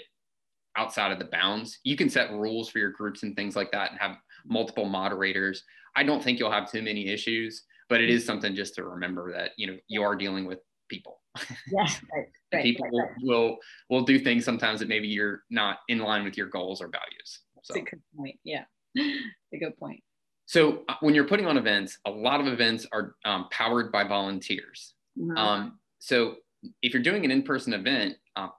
outside 0.78 1.12
of 1.12 1.20
the 1.20 1.26
bounds. 1.26 1.80
You 1.84 1.96
can 1.96 2.10
set 2.10 2.32
rules 2.32 2.70
for 2.70 2.80
your 2.80 2.92
groups 2.92 3.24
and 3.24 3.36
things 3.36 3.56
like 3.56 3.72
that 3.72 3.92
and 3.92 4.00
have 4.00 4.18
multiple 4.46 4.86
moderators. 4.86 5.64
I 5.96 6.04
don't 6.04 6.24
think 6.24 6.40
you'll 6.40 6.52
have 6.52 6.72
too 6.72 6.82
many 6.82 7.08
issues, 7.08 7.64
but 7.90 8.02
it 8.02 8.10
is 8.10 8.26
something 8.26 8.56
just 8.56 8.76
to 8.76 8.84
remember 8.84 9.32
that, 9.34 9.52
you 9.58 9.68
know, 9.68 9.78
you 9.88 10.04
are 10.04 10.16
dealing 10.16 10.46
with 10.46 10.60
people. 10.90 11.20
Yeah, 11.72 11.88
right, 12.14 12.26
right, 12.54 12.64
people 12.64 12.86
right, 12.88 13.08
right. 13.08 13.16
will 13.24 13.58
will 13.90 14.02
do 14.02 14.20
things 14.20 14.44
sometimes 14.44 14.82
that 14.82 14.90
maybe 14.90 15.08
you're 15.08 15.44
not 15.50 15.78
in 15.88 16.00
line 16.00 16.26
with 16.26 16.36
your 16.36 16.48
goals 16.48 16.82
or 16.82 16.90
values. 16.90 17.40
So. 17.64 17.74
That's 17.74 17.88
a 17.88 17.90
good 17.92 18.02
point. 18.18 18.36
Yeah, 18.44 18.66
a 18.98 19.58
good 19.58 19.78
point. 19.78 20.04
So 20.46 20.84
uh, 20.90 20.96
when 21.00 21.16
you're 21.16 21.28
putting 21.28 21.46
on 21.46 21.56
events, 21.56 21.98
a 22.06 22.12
lot 22.12 22.42
of 22.42 22.48
events 22.48 22.86
are 22.92 23.16
um, 23.24 23.48
powered 23.52 23.90
by 23.90 24.04
volunteers. 24.04 24.96
Mm-hmm. 25.18 25.38
Um, 25.38 25.80
so 26.00 26.36
if 26.82 26.94
you're 26.94 27.02
doing 27.02 27.24
an 27.24 27.32
in-person 27.32 27.72
event, 27.74 28.16
uh, 28.36 28.50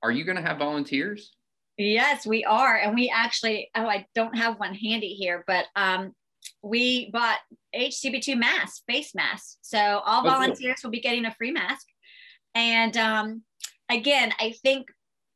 are 0.00 0.12
you 0.12 0.22
going 0.24 0.36
to 0.36 0.42
have 0.42 0.58
volunteers? 0.58 1.32
Yes, 1.80 2.26
we 2.26 2.44
are. 2.44 2.76
And 2.76 2.94
we 2.94 3.08
actually, 3.08 3.70
oh, 3.74 3.86
I 3.86 4.04
don't 4.14 4.36
have 4.36 4.60
one 4.60 4.74
handy 4.74 5.14
here, 5.14 5.44
but 5.46 5.64
um, 5.74 6.12
we 6.62 7.10
bought 7.10 7.38
HCB2 7.74 8.38
masks, 8.38 8.82
face 8.86 9.14
masks. 9.14 9.56
So 9.62 9.78
all 9.78 10.22
volunteers 10.22 10.80
will 10.84 10.90
be 10.90 11.00
getting 11.00 11.24
a 11.24 11.34
free 11.34 11.52
mask. 11.52 11.86
And 12.54 12.94
um, 12.98 13.42
again, 13.88 14.30
I 14.38 14.52
think 14.62 14.88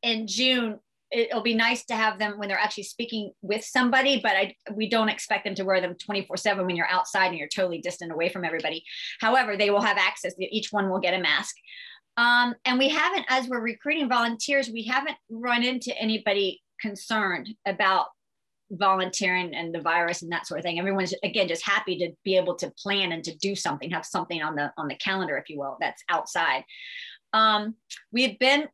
in 0.03 0.27
June, 0.27 0.81
it'll 1.11 1.41
be 1.41 1.55
nice 1.55 1.87
to 1.87 1.95
have 1.95 2.19
them 2.19 2.39
when 2.39 2.49
they're 2.49 2.59
actually 2.59 2.83
speaking 2.83 3.33
with 3.41 3.65
somebody, 3.65 4.21
but 4.23 4.33
I, 4.33 4.55
we 4.75 4.87
don't 4.87 5.09
expect 5.09 5.45
them 5.45 5.55
to 5.55 5.65
wear 5.65 5.81
them 5.81 5.95
24 5.95 6.37
seven 6.37 6.67
when 6.67 6.77
you're 6.77 6.91
outside 6.91 7.29
and 7.29 7.39
you're 7.39 7.49
totally 7.49 7.79
distant 7.79 8.13
away 8.13 8.29
from 8.29 8.45
everybody. 8.45 8.85
However, 9.19 9.57
they 9.57 9.71
will 9.71 9.81
have 9.81 9.97
access. 9.97 10.35
Each 10.39 10.73
one 10.73 10.91
will 10.91 11.01
get 11.01 11.15
a 11.15 11.23
mask. 11.23 11.55
Um, 12.16 12.55
and 12.64 12.79
we 12.79 12.88
haven't, 12.88 13.27
as 13.29 13.48
we're 13.48 13.61
recruiting 13.61 14.09
volunteers, 14.09 14.70
we 14.70 14.85
haven't 14.85 15.16
run 15.31 15.64
into 15.64 15.96
anybody 15.98 16.62
concerned 16.81 17.48
about 17.66 18.07
volunteering 18.70 19.55
and 19.55 19.74
the 19.74 19.81
virus 19.81 20.22
and 20.22 20.33
that 20.33 20.46
sort 20.46 20.59
of 20.59 20.64
thing. 20.64 20.79
Everyone's 20.79 21.14
again 21.22 21.48
just 21.48 21.64
happy 21.64 21.98
to 21.98 22.11
be 22.24 22.37
able 22.37 22.55
to 22.57 22.72
plan 22.79 23.12
and 23.12 23.22
to 23.24 23.37
do 23.37 23.55
something, 23.55 23.90
have 23.90 24.07
something 24.07 24.42
on 24.42 24.55
the 24.55 24.72
on 24.77 24.88
the 24.88 24.96
calendar, 24.96 25.37
if 25.37 25.48
you 25.48 25.59
will, 25.59 25.77
that's 25.81 26.03
outside. 26.09 26.64
Um, 27.33 27.74
we've 28.12 28.38
been 28.38 28.68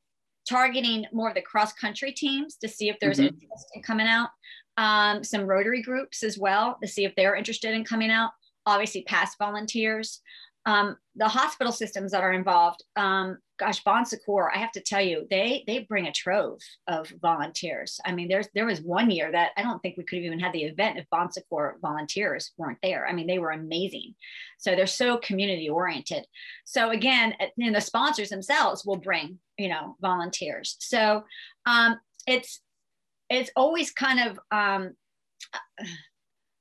targeting 0.49 1.07
more 1.13 1.29
of 1.29 1.35
the 1.35 1.43
cross 1.43 1.73
country 1.73 2.13
teams 2.13 2.57
to 2.57 2.69
see 2.69 2.89
if 2.89 2.97
there's 3.01 3.19
mm-hmm. 3.19 3.35
interest 3.35 3.67
in 3.75 3.83
coming 3.83 4.07
out. 4.07 4.31
Um, 4.77 5.23
some 5.25 5.43
Rotary 5.43 5.83
groups 5.83 6.23
as 6.23 6.39
well 6.39 6.79
to 6.83 6.89
see 6.89 7.05
if 7.05 7.15
they're 7.17 7.37
interested 7.37 7.73
in 7.73 7.85
coming 7.85 8.11
out. 8.11 8.31
Obviously, 8.67 9.03
past 9.03 9.37
volunteers 9.39 10.21
um, 10.67 10.97
the 11.17 11.29
hospital 11.29 11.73
systems 11.73 12.13
that 12.13 12.23
are 12.23 12.33
involved 12.33 12.85
um, 12.97 13.39
gosh 13.59 13.83
bon 13.85 14.05
secours 14.07 14.51
i 14.55 14.59
have 14.59 14.73
to 14.73 14.81
tell 14.81 15.01
you 15.01 15.27
they 15.31 15.63
they 15.67 15.81
bring 15.81 16.07
a 16.07 16.13
trove 16.13 16.59
of 16.87 17.13
volunteers. 17.21 18.01
I 18.05 18.13
mean 18.13 18.29
there's 18.29 18.49
there 18.55 18.67
was 18.67 18.81
one 18.81 19.11
year 19.11 19.31
that 19.33 19.51
i 19.57 19.63
don't 19.63 19.81
think 19.81 19.97
we 19.97 20.05
could 20.05 20.17
have 20.17 20.25
even 20.25 20.41
had 20.41 20.53
the 20.53 20.65
event 20.65 20.99
if 20.99 21.09
bon 21.11 21.31
secours 21.31 21.77
volunteers 21.83 22.53
weren't 22.57 22.79
there. 22.83 23.07
I 23.07 23.13
mean 23.13 23.27
they 23.27 23.39
were 23.39 23.51
amazing. 23.51 24.15
So 24.59 24.75
they're 24.75 24.87
so 24.87 25.19
community 25.19 25.69
oriented. 25.69 26.27
So 26.65 26.91
again 26.91 27.35
know, 27.57 27.73
the 27.73 27.81
sponsors 27.81 28.31
themselves 28.31 28.85
will 28.85 28.97
bring 28.97 29.39
you 29.59 29.69
know 29.69 29.97
volunteers. 30.01 30.77
So 30.81 31.25
um, 31.67 32.01
it's 32.27 32.61
it's 33.29 33.51
always 33.57 33.93
kind 33.93 34.29
of 34.29 34.41
um, 34.51 34.97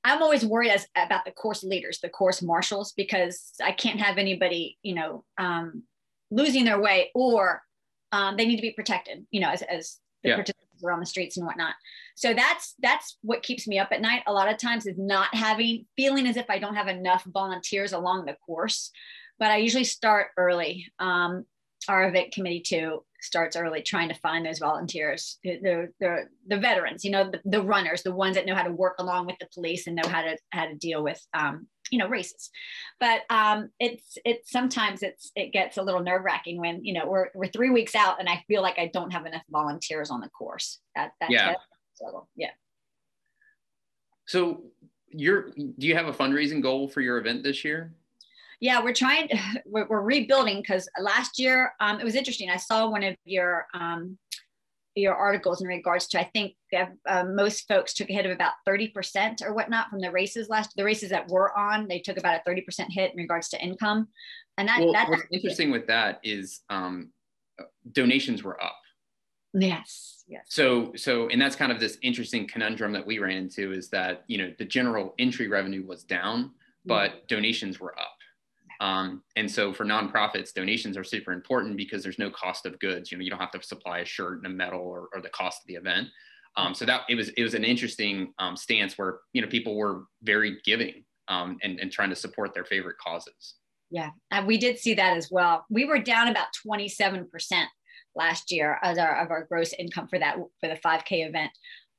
I'm 0.04 0.24
always 0.24 0.46
worried 0.46 0.72
as, 0.72 0.88
about 0.96 1.26
the 1.26 1.32
course 1.32 1.64
leaders, 1.64 2.00
the 2.00 2.10
course 2.10 2.42
marshals, 2.42 2.94
because 2.94 3.52
I 3.64 3.72
can't 3.72 4.00
have 4.00 4.18
anybody, 4.18 4.78
you 4.82 4.96
know, 4.96 5.26
um, 5.38 5.84
losing 6.32 6.66
their 6.66 6.80
way 6.80 7.12
or 7.14 7.62
um, 8.12 8.38
they 8.38 8.46
need 8.46 8.56
to 8.56 8.62
be 8.62 8.72
protected, 8.72 9.26
you 9.32 9.42
know, 9.42 9.50
as, 9.50 9.62
as 9.64 9.98
the 10.24 10.30
yeah. 10.30 10.36
participants 10.36 10.84
are 10.84 10.92
on 10.92 11.00
the 11.00 11.06
streets 11.06 11.38
and 11.38 11.46
whatnot. 11.46 11.76
So 12.16 12.34
that's 12.34 12.76
that's 12.80 13.18
what 13.22 13.44
keeps 13.44 13.68
me 13.68 13.80
up 13.80 13.90
at 13.92 14.02
night. 14.02 14.24
A 14.28 14.34
lot 14.34 14.52
of 14.52 14.58
times 14.58 14.86
is 14.86 14.98
not 14.98 15.34
having 15.34 15.86
feeling 15.96 16.28
as 16.28 16.38
if 16.38 16.50
I 16.50 16.60
don't 16.60 16.76
have 16.76 16.88
enough 16.88 17.24
volunteers 17.26 17.94
along 17.94 18.26
the 18.26 18.36
course. 18.46 18.92
But 19.38 19.52
I 19.52 19.58
usually 19.58 19.86
start 19.86 20.28
early. 20.38 20.88
Um, 21.00 21.46
our 21.88 22.08
event 22.10 22.34
committee 22.34 22.62
too 22.62 23.04
starts 23.22 23.56
early 23.56 23.82
trying 23.82 24.10
to 24.10 24.16
find 24.16 24.46
those 24.46 24.60
volunteers 24.60 25.40
the 25.44 25.90
the, 26.00 26.24
the 26.48 26.58
veterans 26.58 27.04
you 27.04 27.12
know 27.12 27.30
the, 27.30 27.42
the, 27.46 27.62
runners 27.62 28.02
the 28.04 28.14
ones 28.14 28.36
that 28.36 28.46
know 28.46 28.56
how 28.56 28.64
to 28.64 28.72
work 28.72 28.96
along 29.00 29.26
with 29.26 29.36
the 29.40 29.48
police 29.54 29.88
and 29.88 29.96
know 29.96 30.10
how 30.10 30.22
to 30.22 30.38
how 30.52 30.66
to 30.66 30.76
deal 30.76 31.04
with 31.04 31.20
um, 31.34 31.68
you 31.92 31.98
know 31.98 32.08
races. 32.08 32.50
But 33.00 33.22
um, 33.30 33.70
it's 33.80 34.18
it's 34.26 34.52
sometimes 34.52 35.04
it's 35.04 35.32
it 35.36 35.52
gets 35.52 35.78
a 35.78 35.84
little 35.84 36.02
nerve 36.02 36.24
wracking 36.24 36.60
when 36.60 36.84
you 36.84 36.94
know 36.94 37.08
we're 37.08 37.30
we're 37.34 37.48
three 37.48 37.70
weeks 37.70 37.96
out 37.96 38.20
and 38.20 38.30
i 38.30 38.44
feel 38.48 38.62
like 38.62 38.78
i 38.78 38.90
don't 38.94 39.12
have 39.12 39.26
enough 39.26 39.44
volunteers 39.50 40.10
on 40.10 40.22
the 40.22 40.30
course. 40.30 40.80
That 40.96 41.12
that's 41.20 41.32
yeah. 41.32 41.56
struggle. 41.96 42.30
Yeah. 42.36 42.52
So 44.28 44.64
you're 45.08 45.50
do 45.52 45.88
you 45.88 45.96
have 45.96 46.08
a 46.08 46.14
fundraising 46.14 46.62
goal 46.62 46.88
for 46.88 47.02
your 47.02 47.18
event 47.18 47.44
this 47.44 47.64
year 47.64 47.94
yeah, 48.60 48.84
we're 48.84 48.94
trying, 48.94 49.30
we're, 49.66 49.88
we're 49.88 50.02
rebuilding 50.02 50.62
because 50.62 50.90
last 51.00 51.40
year 51.40 51.74
um, 51.80 52.00
it 52.00 52.04
was 52.04 52.16
interesting. 52.16 52.50
I 52.50 52.58
saw 52.58 52.90
one 52.90 53.04
of 53.04 53.16
your 53.26 53.66
um, 53.74 54.18
your 54.96 55.16
articles 55.16 55.62
in 55.62 55.68
regards 55.68 56.08
to 56.08 56.20
I 56.20 56.30
think 56.34 56.56
uh, 57.08 57.24
most 57.24 57.68
folks 57.68 57.94
took 57.94 58.10
a 58.10 58.14
hit 58.14 58.26
of 58.26 58.32
about 58.32 58.54
30% 58.68 59.44
or 59.44 59.54
whatnot 59.54 59.90
from 59.90 60.00
the 60.00 60.12
races 60.12 60.50
last 60.50 60.74
the 60.76 60.84
races 60.84 61.10
that 61.10 61.28
were 61.30 61.58
on 61.58 61.88
they 61.88 62.00
took 62.00 62.18
about 62.18 62.42
a 62.46 62.50
30% 62.50 62.64
hit 62.90 63.12
in 63.12 63.18
regards 63.18 63.50
to 63.50 63.64
income 63.64 64.08
and 64.58 64.68
that 64.68 64.80
well, 64.80 64.92
that's 64.92 65.10
what's 65.10 65.24
interesting 65.32 65.72
with 65.72 65.88
that 65.88 66.20
is 66.24 66.62
um, 66.70 67.12
donations 67.92 68.44
were 68.44 68.62
up 68.62 68.80
yes 69.54 70.24
yes 70.28 70.44
so 70.50 70.92
so 70.96 71.28
and 71.30 71.42
that's 71.42 71.56
kind 71.56 71.72
of 71.72 71.80
this 71.80 71.98
interesting 72.02 72.48
conundrum 72.48 72.92
that 72.92 73.06
we 73.06 73.20
ran 73.20 73.38
into 73.38 73.72
is 73.72 73.90
that 73.90 74.24
you 74.28 74.38
know 74.38 74.52
the 74.58 74.66
general 74.66 75.14
entry 75.18 75.48
revenue 75.48 75.86
was 75.86 76.04
down 76.04 76.52
but 76.86 77.12
mm-hmm. 77.12 77.20
donations 77.28 77.80
were 77.80 77.98
up 78.00 78.19
um, 78.80 79.24
and 79.36 79.50
so 79.50 79.74
for 79.74 79.84
nonprofits, 79.84 80.54
donations 80.54 80.96
are 80.96 81.04
super 81.04 81.34
important 81.34 81.76
because 81.76 82.02
there's 82.02 82.20
no 82.20 82.30
cost 82.30 82.66
of 82.66 82.80
goods. 82.80 83.12
You 83.12 83.18
know, 83.18 83.24
you 83.24 83.30
don't 83.30 83.40
have 83.40 83.52
to 83.52 83.62
supply 83.62 84.00
a 84.00 84.06
shirt 84.06 84.38
and 84.38 84.46
a 84.46 84.50
medal 84.50 84.80
or, 84.80 85.10
or 85.14 85.22
the 85.22 85.30
cost 85.30 85.62
of 85.62 85.68
the 85.68 85.76
event. 85.76 86.08
Um, 86.56 86.74
so 86.74 86.86
that 86.86 87.02
it 87.10 87.16
was 87.16 87.30
it 87.30 87.44
was 87.44 87.54
an 87.54 87.64
interesting 87.64 88.34
um, 88.40 88.56
stance 88.56 88.98
where 88.98 89.20
you 89.34 89.42
know 89.42 89.48
people 89.48 89.76
were 89.76 90.06
very 90.24 90.60
giving 90.66 91.04
um, 91.28 91.58
and, 91.62 91.80
and 91.80 91.92
trying 91.92 92.10
to 92.10 92.16
support 92.16 92.54
their 92.54 92.66
favorite 92.66 92.98
causes. 92.98 93.56
Yeah, 93.92 94.10
and 94.32 94.48
we 94.48 94.58
did 94.58 94.80
see 94.80 94.94
that 94.96 95.16
as 95.16 95.30
well. 95.32 95.66
We 95.70 95.86
were 95.86 96.00
down 96.00 96.28
about 96.28 96.48
27% 96.66 97.28
last 98.16 98.52
year 98.52 98.80
as 98.82 98.98
our 98.98 99.24
of 99.24 99.30
our 99.30 99.46
gross 99.46 99.74
income 99.74 100.08
for 100.08 100.20
that 100.20 100.38
for 100.60 100.70
the 100.70 100.80
5K 100.84 101.28
event. 101.28 101.52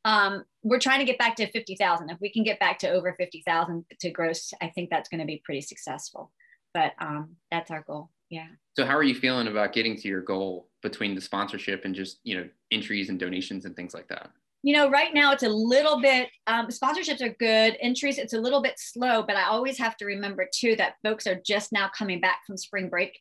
Um, 0.05 0.45
we're 0.63 0.81
trying 0.81 1.01
to 1.01 1.05
get 1.05 1.19
back 1.19 1.37
to 1.37 1.51
50,000. 1.51 2.09
If 2.09 2.19
we 2.21 2.33
can 2.33 2.43
get 2.43 2.59
back 2.59 2.79
to 2.81 2.91
over 2.91 3.15
50,000 3.19 3.85
to 4.01 4.11
gross, 4.11 4.51
I 4.63 4.69
think 4.69 4.89
that's 4.89 5.11
going 5.11 5.21
to 5.21 5.27
be 5.27 5.43
pretty 5.45 5.61
successful 5.61 6.33
but 6.75 6.93
um, 7.01 7.37
that's 7.51 7.71
our 7.71 7.83
goal. 7.83 8.11
Yeah. 8.31 8.47
So 8.77 8.87
how 8.87 8.97
are 8.97 9.03
you 9.03 9.15
feeling 9.15 9.49
about 9.49 9.73
getting 9.73 9.97
to 9.97 10.09
your 10.09 10.23
goal 10.23 10.69
between 10.83 11.15
the 11.15 11.21
sponsorship 11.21 11.85
and 11.85 11.95
just 11.95 12.21
you 12.23 12.37
know 12.37 12.49
entries 12.71 13.09
and 13.09 13.19
donations 13.19 13.65
and 13.65 13.75
things 13.75 13.95
like 13.95 14.09
that? 14.09 14.31
You 14.63 14.77
know, 14.77 14.91
right 14.91 15.13
now 15.15 15.33
it's 15.33 15.43
a 15.43 15.49
little 15.49 16.01
bit 16.01 16.29
um, 16.47 16.69
sponsorships 16.69 17.23
are 17.23 17.35
good. 17.41 17.77
Entries 17.81 18.19
it's 18.19 18.35
a 18.35 18.41
little 18.41 18.63
bit 18.63 18.75
slow, 18.77 19.23
but 19.23 19.37
I 19.37 19.45
always 19.45 19.79
have 19.79 19.97
to 19.99 20.05
remember 20.05 20.49
too 20.53 20.77
that 20.77 20.95
folks 21.03 21.27
are 21.27 21.41
just 21.45 21.73
now 21.73 21.91
coming 21.97 22.21
back 22.21 22.41
from 22.47 22.57
spring 22.57 22.89
break. 22.89 23.19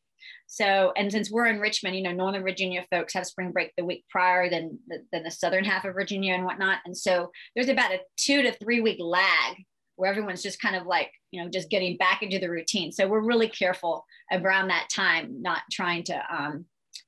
So, 0.48 0.92
and 0.98 1.12
since 1.12 1.32
we're 1.32 1.46
in 1.46 1.60
Richmond, 1.60 1.96
you 1.96 2.02
know, 2.02 2.12
Northern 2.12 2.42
Virginia 2.42 2.86
folks 2.92 3.14
have 3.14 3.26
spring 3.26 3.52
break 3.52 3.72
the 3.78 3.86
week 3.86 4.06
prior 4.10 4.50
than 4.50 4.80
the, 4.88 5.06
than 5.12 5.24
the 5.24 5.32
southern 5.32 5.64
half 5.64 5.86
of 5.86 5.94
Virginia 5.94 6.34
and 6.34 6.44
whatnot. 6.44 6.80
And 6.86 6.98
so 6.98 7.32
there's 7.56 7.70
about 7.70 7.94
a 7.94 8.00
two 8.18 8.42
to 8.42 8.52
three 8.54 8.82
week 8.82 8.98
lag 9.00 9.58
where 10.00 10.10
everyone's 10.10 10.42
just 10.42 10.62
kind 10.62 10.76
of 10.76 10.86
like 10.86 11.12
you 11.32 11.42
know 11.42 11.50
just 11.50 11.70
getting 11.70 11.98
back 11.98 12.24
into 12.24 12.40
the 12.40 12.50
routine. 12.50 12.92
So 12.92 13.08
we're 13.08 13.20
really 13.22 13.50
careful 13.50 14.06
around 14.32 14.70
that 14.70 14.88
time 14.94 15.42
not 15.42 15.62
trying 15.72 16.04
to 16.06 16.22
um, 16.32 16.66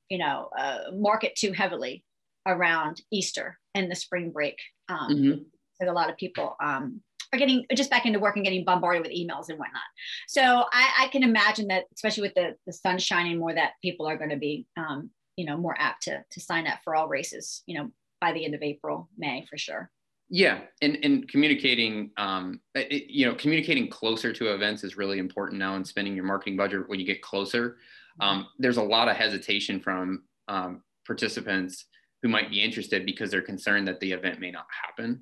you 0.08 0.18
know 0.18 0.48
uh, 0.58 0.92
market 0.92 1.34
too 1.36 1.52
heavily 1.52 2.04
around 2.46 3.00
easter 3.10 3.58
and 3.74 3.90
the 3.90 3.96
spring 3.96 4.30
break. 4.30 4.58
Um, 4.88 5.10
mm-hmm. 5.10 5.42
because 5.78 5.90
a 5.90 5.94
lot 5.94 6.10
of 6.10 6.16
people 6.18 6.54
um, 6.62 7.00
are 7.32 7.38
getting 7.38 7.64
just 7.74 7.88
back 7.88 8.04
into 8.04 8.18
work 8.18 8.36
and 8.36 8.44
getting 8.44 8.64
bombarded 8.64 9.02
with 9.02 9.12
emails 9.12 9.48
and 9.48 9.58
whatnot. 9.58 9.82
So 10.28 10.42
i, 10.70 11.04
I 11.04 11.08
can 11.08 11.22
imagine 11.22 11.68
that 11.68 11.84
especially 11.94 12.24
with 12.24 12.34
the, 12.34 12.56
the 12.66 12.72
sun 12.72 12.98
shining 12.98 13.38
more 13.38 13.54
that 13.54 13.72
people 13.80 14.06
are 14.06 14.18
going 14.18 14.30
to 14.30 14.36
be 14.36 14.66
um, 14.76 15.10
you 15.36 15.46
know 15.46 15.56
more 15.56 15.76
apt 15.78 16.04
to, 16.04 16.24
to 16.30 16.40
sign 16.40 16.66
up 16.66 16.80
for 16.84 16.94
all 16.94 17.08
races 17.08 17.62
you 17.66 17.78
know 17.78 17.90
by 18.20 18.32
the 18.32 18.44
end 18.44 18.54
of 18.54 18.62
april 18.62 19.08
may 19.16 19.46
for 19.48 19.56
sure 19.56 19.90
yeah, 20.34 20.60
and 20.80 20.98
and 21.02 21.28
communicating, 21.28 22.10
um, 22.16 22.58
it, 22.74 23.10
you 23.10 23.26
know, 23.26 23.34
communicating 23.34 23.86
closer 23.86 24.32
to 24.32 24.54
events 24.54 24.82
is 24.82 24.96
really 24.96 25.18
important 25.18 25.58
now. 25.58 25.74
And 25.74 25.86
spending 25.86 26.16
your 26.16 26.24
marketing 26.24 26.56
budget 26.56 26.88
when 26.88 26.98
you 26.98 27.04
get 27.04 27.20
closer, 27.20 27.76
mm-hmm. 28.18 28.22
um, 28.26 28.46
there's 28.58 28.78
a 28.78 28.82
lot 28.82 29.08
of 29.08 29.16
hesitation 29.16 29.78
from 29.78 30.22
um, 30.48 30.82
participants 31.06 31.84
who 32.22 32.30
might 32.30 32.48
be 32.48 32.62
interested 32.62 33.04
because 33.04 33.30
they're 33.30 33.42
concerned 33.42 33.86
that 33.86 34.00
the 34.00 34.10
event 34.10 34.40
may 34.40 34.50
not 34.50 34.64
happen. 34.86 35.20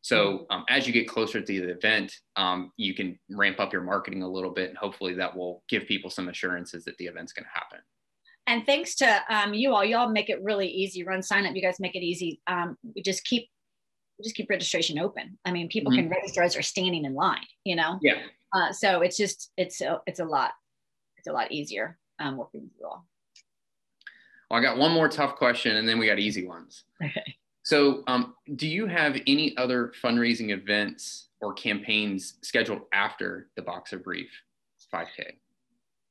So 0.00 0.38
mm-hmm. 0.38 0.52
um, 0.52 0.64
as 0.68 0.88
you 0.88 0.92
get 0.92 1.06
closer 1.06 1.40
to 1.40 1.46
the 1.46 1.70
event, 1.70 2.12
um, 2.34 2.72
you 2.76 2.94
can 2.94 3.16
ramp 3.30 3.60
up 3.60 3.72
your 3.72 3.82
marketing 3.82 4.24
a 4.24 4.28
little 4.28 4.50
bit, 4.50 4.70
and 4.70 4.78
hopefully 4.78 5.14
that 5.14 5.36
will 5.36 5.62
give 5.68 5.86
people 5.86 6.10
some 6.10 6.28
assurances 6.28 6.84
that 6.84 6.98
the 6.98 7.06
event's 7.06 7.32
going 7.32 7.44
to 7.44 7.60
happen 7.60 7.78
and 8.48 8.64
thanks 8.64 8.94
to 8.94 9.22
um, 9.28 9.52
you 9.52 9.74
all, 9.74 9.84
you 9.84 9.94
all 9.94 10.08
make 10.08 10.30
it 10.30 10.42
really 10.42 10.66
easy. 10.66 11.04
Run 11.04 11.22
sign 11.22 11.44
up, 11.44 11.54
you 11.54 11.60
guys 11.60 11.76
make 11.78 11.94
it 11.94 12.02
easy. 12.02 12.40
Um, 12.46 12.78
we 12.96 13.02
just 13.02 13.24
keep 13.24 13.50
just 14.22 14.34
keep 14.34 14.50
registration 14.50 14.98
open. 14.98 15.38
I 15.44 15.52
mean, 15.52 15.68
people 15.68 15.92
mm-hmm. 15.92 16.02
can 16.02 16.10
register 16.10 16.42
as 16.42 16.54
they're 16.54 16.62
standing 16.62 17.04
in 17.04 17.14
line, 17.14 17.44
you 17.64 17.76
know? 17.76 17.98
Yeah. 18.02 18.18
Uh, 18.52 18.72
so 18.72 19.00
it's 19.02 19.16
just, 19.16 19.52
it's, 19.56 19.80
a, 19.80 20.00
it's 20.06 20.20
a 20.20 20.24
lot, 20.24 20.52
it's 21.16 21.28
a 21.28 21.32
lot 21.32 21.52
easier 21.52 21.98
um, 22.18 22.36
working 22.36 22.62
with 22.62 22.70
you 22.78 22.86
all. 22.86 23.06
Well, 24.50 24.60
I 24.60 24.62
got 24.62 24.78
one 24.78 24.92
more 24.92 25.08
tough 25.08 25.36
question 25.36 25.76
and 25.76 25.88
then 25.88 25.98
we 25.98 26.06
got 26.06 26.18
easy 26.18 26.46
ones. 26.46 26.84
Okay. 27.04 27.34
So 27.62 28.02
um, 28.06 28.34
do 28.56 28.66
you 28.66 28.86
have 28.86 29.20
any 29.26 29.54
other 29.58 29.92
fundraising 30.02 30.50
events 30.50 31.28
or 31.42 31.52
campaigns 31.52 32.38
scheduled 32.42 32.80
after 32.94 33.50
the 33.56 33.62
Boxer 33.62 33.98
Brief 33.98 34.30
5K? 34.92 35.32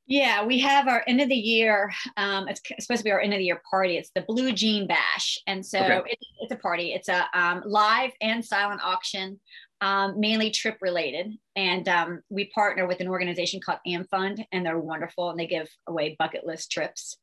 Yeah, 0.07 0.45
we 0.45 0.57
have 0.59 0.87
our 0.87 1.03
end 1.05 1.19
of 1.19 1.27
the 1.27 1.35
year. 1.35 1.91
Um, 2.15 2.47
it's 2.47 2.61
supposed 2.79 2.99
to 2.99 3.03
be 3.03 3.11
our 3.11 3.19
end 3.19 3.33
of 3.33 3.39
the 3.39 3.45
year 3.45 3.61
party. 3.69 3.97
It's 3.97 4.11
the 4.15 4.21
Blue 4.21 4.53
Jean 4.53 4.87
Bash, 4.87 5.37
and 5.47 5.65
so 5.65 5.79
okay. 5.79 6.11
it, 6.11 6.19
it's 6.39 6.53
a 6.53 6.55
party. 6.55 6.93
It's 6.93 7.09
a 7.09 7.25
um, 7.33 7.61
live 7.65 8.11
and 8.21 8.43
silent 8.43 8.79
auction, 8.81 9.37
um, 9.81 10.17
mainly 10.17 10.49
trip 10.49 10.77
related. 10.79 11.33
And 11.57 11.89
um, 11.89 12.21
we 12.29 12.45
partner 12.55 12.87
with 12.87 13.01
an 13.01 13.09
organization 13.09 13.59
called 13.59 13.79
AmFund, 13.85 14.45
and 14.53 14.65
they're 14.65 14.79
wonderful. 14.79 15.29
And 15.29 15.37
they 15.37 15.45
give 15.45 15.69
away 15.87 16.15
bucket 16.17 16.45
list 16.45 16.71
trips, 16.71 17.17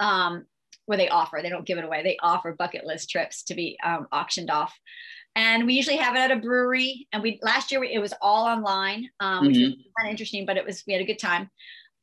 um, 0.00 0.46
where 0.86 0.98
they 0.98 1.08
offer. 1.08 1.38
They 1.40 1.48
don't 1.48 1.66
give 1.66 1.78
it 1.78 1.84
away. 1.84 2.02
They 2.02 2.16
offer 2.20 2.56
bucket 2.58 2.84
list 2.84 3.08
trips 3.08 3.44
to 3.44 3.54
be 3.54 3.78
um, 3.84 4.08
auctioned 4.10 4.50
off 4.50 4.76
and 5.36 5.66
we 5.66 5.74
usually 5.74 5.98
have 5.98 6.16
it 6.16 6.20
at 6.20 6.30
a 6.30 6.36
brewery 6.36 7.06
and 7.12 7.22
we 7.22 7.38
last 7.42 7.70
year 7.70 7.84
it 7.84 8.00
was 8.00 8.14
all 8.22 8.46
online 8.46 9.08
um, 9.20 9.46
which 9.46 9.56
mm-hmm. 9.56 9.64
was 9.64 9.74
kind 9.98 10.08
of 10.08 10.10
interesting 10.10 10.46
but 10.46 10.56
it 10.56 10.64
was 10.64 10.82
we 10.86 10.94
had 10.94 11.02
a 11.02 11.06
good 11.06 11.18
time 11.18 11.50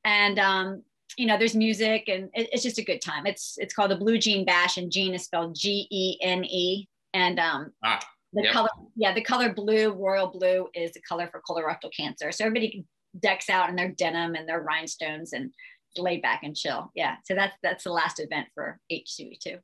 and 0.05 0.39
um, 0.39 0.83
you 1.17 1.25
know 1.25 1.37
there's 1.37 1.55
music 1.55 2.05
and 2.07 2.29
it, 2.33 2.49
it's 2.51 2.63
just 2.63 2.79
a 2.79 2.83
good 2.83 3.01
time. 3.01 3.25
It's 3.25 3.55
it's 3.57 3.73
called 3.73 3.91
the 3.91 3.95
blue 3.95 4.17
jean 4.17 4.45
bash 4.45 4.77
and 4.77 4.91
jean 4.91 5.13
is 5.13 5.23
spelled 5.23 5.55
g-e-n-e 5.55 6.87
and 7.13 7.39
um, 7.39 7.71
ah, 7.83 7.99
the 8.33 8.43
yep. 8.43 8.53
color 8.53 8.69
yeah 8.95 9.13
the 9.13 9.21
color 9.21 9.53
blue 9.53 9.93
royal 9.93 10.27
blue 10.27 10.67
is 10.73 10.91
the 10.93 11.01
color 11.01 11.29
for 11.31 11.41
colorectal 11.47 11.91
cancer. 11.95 12.31
So 12.31 12.45
everybody 12.45 12.85
decks 13.19 13.49
out 13.49 13.69
in 13.69 13.75
their 13.75 13.89
denim 13.91 14.35
and 14.35 14.47
their 14.47 14.61
rhinestones 14.61 15.33
and 15.33 15.51
laid 15.97 16.21
back 16.21 16.41
and 16.43 16.55
chill. 16.55 16.91
Yeah 16.95 17.15
so 17.25 17.35
that's 17.35 17.55
that's 17.61 17.83
the 17.83 17.91
last 17.91 18.19
event 18.19 18.47
for 18.53 18.79
HCB2 18.91 19.59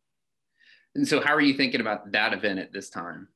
and 0.96 1.08
so 1.08 1.22
how 1.22 1.34
are 1.34 1.42
you 1.42 1.56
thinking 1.56 1.82
about 1.82 2.12
that 2.12 2.34
event 2.34 2.60
at 2.60 2.72
this 2.72 2.90
time? 2.90 3.28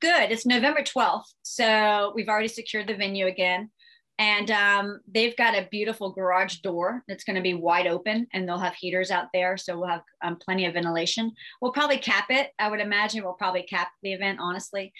Good 0.00 0.30
it's 0.30 0.44
november 0.44 0.82
12th 0.82 1.32
so 1.42 2.12
we've 2.14 2.28
already 2.28 2.48
secured 2.48 2.88
the 2.88 2.94
venue 2.94 3.26
again 3.26 3.70
and 4.18 4.50
um, 4.50 5.00
they've 5.12 5.36
got 5.36 5.54
a 5.54 5.68
beautiful 5.70 6.10
garage 6.10 6.56
door 6.56 7.02
that's 7.06 7.24
going 7.24 7.36
to 7.36 7.42
be 7.42 7.54
wide 7.54 7.86
open 7.86 8.26
and 8.32 8.48
they'll 8.48 8.58
have 8.58 8.74
heaters 8.74 9.10
out 9.10 9.26
there 9.34 9.58
so 9.58 9.78
we'll 9.78 9.88
have 9.88 10.02
um, 10.24 10.36
plenty 10.36 10.64
of 10.64 10.74
ventilation. 10.74 11.32
We'll 11.60 11.72
probably 11.72 11.98
cap 11.98 12.26
it 12.30 12.50
i 12.58 12.70
would 12.70 12.80
imagine. 12.80 13.22
We'll 13.22 13.34
probably 13.34 13.62
cap 13.62 13.88
the 14.02 14.12
event 14.12 14.38
honestly. 14.40 14.92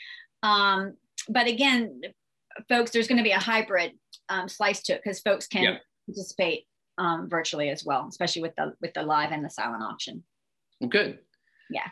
Um, 0.42 0.94
but 1.29 1.46
again 1.46 2.02
folks 2.68 2.90
there's 2.90 3.09
going 3.09 3.18
to 3.18 3.24
be 3.24 3.33
a 3.33 3.38
hybrid 3.38 3.92
um, 4.29 4.48
slice 4.48 4.83
to 4.85 4.94
it 4.94 5.00
because 5.02 5.20
folks 5.20 5.46
can 5.46 5.62
yep. 5.62 5.83
participate 6.07 6.64
um, 6.98 7.29
virtually 7.29 7.70
as 7.70 7.85
well 7.85 8.07
especially 8.09 8.42
with 8.42 8.55
the 8.57 8.74
with 8.83 8.92
the 8.94 9.02
live 9.02 9.33
and 9.33 9.44
the 9.44 9.50
silent 9.50 9.83
auction. 9.83 10.22
Well 10.81 10.90
good. 10.90 11.20
Yeah. 11.70 11.88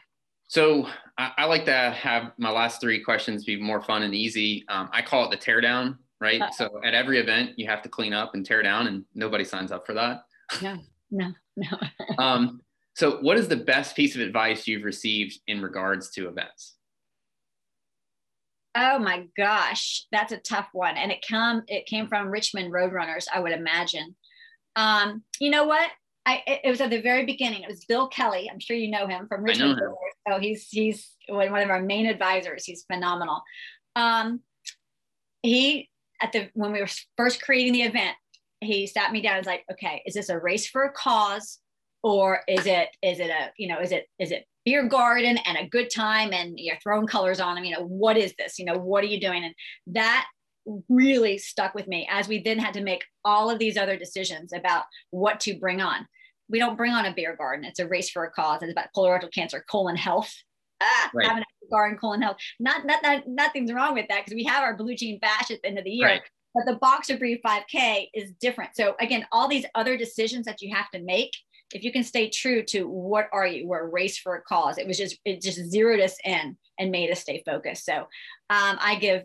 So 0.49 0.87
I, 1.17 1.33
I 1.39 1.45
like 1.47 1.65
to 1.65 1.73
have 1.73 2.33
my 2.37 2.51
last 2.51 2.83
three 2.83 3.03
questions 3.03 3.45
be 3.45 3.59
more 3.59 3.81
fun 3.81 4.03
and 4.03 4.15
easy. 4.15 4.67
Um, 4.69 4.91
i 4.93 5.01
call 5.01 5.25
it 5.25 5.31
the 5.31 5.39
teardown 5.39 5.97
right? 6.25 6.41
Uh, 6.41 6.51
so 6.51 6.81
at 6.83 6.95
every 6.95 7.19
event, 7.19 7.53
you 7.57 7.67
have 7.69 7.83
to 7.83 7.89
clean 7.89 8.13
up 8.13 8.35
and 8.35 8.45
tear 8.45 8.63
down, 8.63 8.87
and 8.87 9.05
nobody 9.15 9.45
signs 9.45 9.71
up 9.71 9.87
for 9.87 9.93
that. 9.93 10.23
No, 10.63 10.79
no, 11.11 11.33
no. 11.57 11.69
um, 12.19 12.61
So, 12.95 13.19
what 13.19 13.37
is 13.37 13.49
the 13.49 13.57
best 13.57 13.95
piece 13.95 14.15
of 14.15 14.23
advice 14.23 14.67
you've 14.67 14.85
received 14.85 15.39
in 15.47 15.61
regards 15.61 16.11
to 16.13 16.29
events? 16.29 16.77
Oh 18.75 18.99
my 18.99 19.27
gosh, 19.37 20.07
that's 20.11 20.33
a 20.33 20.39
tough 20.39 20.69
one, 20.73 20.97
and 20.97 21.13
it 21.13 21.25
come 21.29 21.63
it 21.69 21.87
came 21.87 22.09
from 22.09 22.29
Richmond 22.29 22.73
Roadrunners, 22.73 23.27
I 23.33 23.41
would 23.41 23.53
imagine. 23.53 24.17
Um, 24.77 25.23
you 25.39 25.51
know 25.51 25.65
what? 25.65 25.91
I 26.27 26.43
it 26.47 26.71
was 26.71 26.81
at 26.81 26.91
the 26.91 27.03
very 27.03 27.27
beginning. 27.27 27.63
It 27.63 27.69
was 27.69 27.85
Bill 27.85 28.09
Kelly. 28.09 28.49
I'm 28.51 28.59
sure 28.59 28.77
you 28.77 28.91
know 28.91 29.07
him 29.07 29.29
from 29.29 29.45
Richmond. 29.45 29.79
So 30.27 30.39
he's 30.41 30.69
he's 30.71 31.13
one 31.29 31.63
of 31.63 31.71
our 31.71 31.83
main 31.83 32.07
advisors. 32.07 32.65
He's 32.65 32.85
phenomenal. 32.91 33.43
Um, 33.95 34.41
he 35.43 35.91
at 36.21 36.33
the 36.33 36.49
when 36.55 36.73
we 36.73 36.81
were 36.81 36.89
first 37.17 37.43
creating 37.43 37.73
the 37.73 37.83
event, 37.83 38.17
he 38.61 38.87
sat 38.87 39.13
me 39.13 39.21
down 39.21 39.39
was 39.39 39.47
like, 39.47 39.65
okay, 39.71 40.03
is 40.07 40.15
this 40.15 40.29
a 40.29 40.39
race 40.39 40.67
for 40.67 40.85
a 40.85 40.93
cause? 40.93 41.59
Or 42.03 42.41
is 42.49 42.67
it 42.67 42.89
is 43.03 43.19
it 43.19 43.31
a 43.31 43.51
you 43.57 43.69
know 43.69 43.81
is 43.81 43.93
it 43.93 44.07
is 44.19 44.31
it 44.31 44.45
beer 44.65 44.87
garden 44.87 45.39
and 45.39 45.59
a 45.59 45.69
good 45.69 45.91
time 45.91 46.33
and 46.33 46.59
you're 46.59 46.79
throwing 46.83 47.07
colors 47.07 47.39
on 47.39 47.55
them 47.55 47.65
you 47.65 47.75
know 47.75 47.85
what 47.85 48.17
is 48.17 48.33
this 48.39 48.59
you 48.59 48.65
know 48.65 48.79
what 48.79 49.05
are 49.05 49.09
you 49.09 49.21
doing 49.21 49.45
and 49.45 49.55
that 49.87 50.27
really 50.89 51.39
stuck 51.39 51.75
with 51.75 51.87
me 51.87 52.07
as 52.11 52.29
we 52.29 52.43
then 52.43 52.59
had 52.59 52.75
to 52.75 52.83
make 52.83 53.05
all 53.25 53.51
of 53.51 53.59
these 53.59 53.77
other 53.77 53.97
decisions 53.97 54.53
about 54.53 54.85
what 55.11 55.41
to 55.41 55.59
bring 55.59 55.81
on. 55.81 56.07
We 56.49 56.59
don't 56.59 56.77
bring 56.77 56.93
on 56.93 57.07
a 57.07 57.15
beer 57.15 57.37
garden. 57.37 57.65
It's 57.65 57.79
a 57.79 57.89
race 57.89 58.11
for 58.11 58.25
a 58.25 58.31
cause. 58.31 58.63
It's 58.63 58.73
about 58.73 58.89
colorectal 58.97 59.33
cancer, 59.33 59.65
colon 59.71 59.97
health. 59.97 60.33
Ah, 60.85 61.11
right. 61.15 61.27
having 61.27 61.43
a 61.43 61.77
and 61.77 61.99
colon 61.99 62.23
health. 62.23 62.37
Not, 62.61 62.87
not, 62.87 63.03
not 63.03 63.27
nothing's 63.27 63.73
wrong 63.73 63.95
with 63.95 64.07
that 64.09 64.25
because 64.25 64.37
we 64.37 64.45
have 64.45 64.63
our 64.63 64.77
blue 64.77 64.95
jean 64.95 65.19
bash 65.19 65.51
at 65.51 65.63
the 65.63 65.69
end 65.69 65.79
of 65.79 65.85
the 65.85 65.91
year. 65.91 66.07
Right. 66.07 66.23
But 66.55 66.67
the 66.67 66.77
boxer 66.77 67.19
brief 67.19 67.41
5K 67.45 68.09
is 68.15 68.31
different. 68.41 68.77
So 68.77 68.95
again, 69.01 69.27
all 69.33 69.49
these 69.49 69.67
other 69.75 69.97
decisions 69.97 70.47
that 70.47 70.63
you 70.63 70.75
have 70.75 70.89
to 70.91 71.01
make, 71.03 71.33
if 71.73 71.83
you 71.83 71.91
can 71.91 72.05
stay 72.05 72.31
true 72.31 72.63
to 72.67 72.85
what 72.85 73.29
are 73.33 73.47
you, 73.47 73.67
we're 73.67 73.87
a 73.87 73.89
race 73.89 74.19
for 74.19 74.37
a 74.37 74.43
cause. 74.43 74.79
It 74.79 74.87
was 74.87 74.97
just 74.97 75.19
it 75.25 75.43
just 75.43 75.59
zeroed 75.71 76.01
us 76.01 76.17
in 76.25 76.57
and 76.79 76.91
made 76.93 77.11
us 77.11 77.21
stay 77.21 77.43
focused. 77.45 77.85
So 77.85 77.95
um, 77.95 78.79
I 78.81 78.97
give 79.01 79.25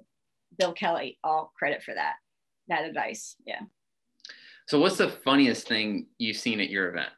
Bill 0.57 0.73
Kelly 0.73 1.19
all 1.23 1.51
credit 1.57 1.83
for 1.83 1.93
that 1.93 2.15
that 2.69 2.85
advice. 2.85 3.35
Yeah. 3.45 3.61
So 4.67 4.79
what's 4.79 4.97
the 4.97 5.09
funniest 5.09 5.67
thing 5.67 6.07
you've 6.17 6.37
seen 6.37 6.59
at 6.59 6.69
your 6.69 6.89
event? 6.89 7.09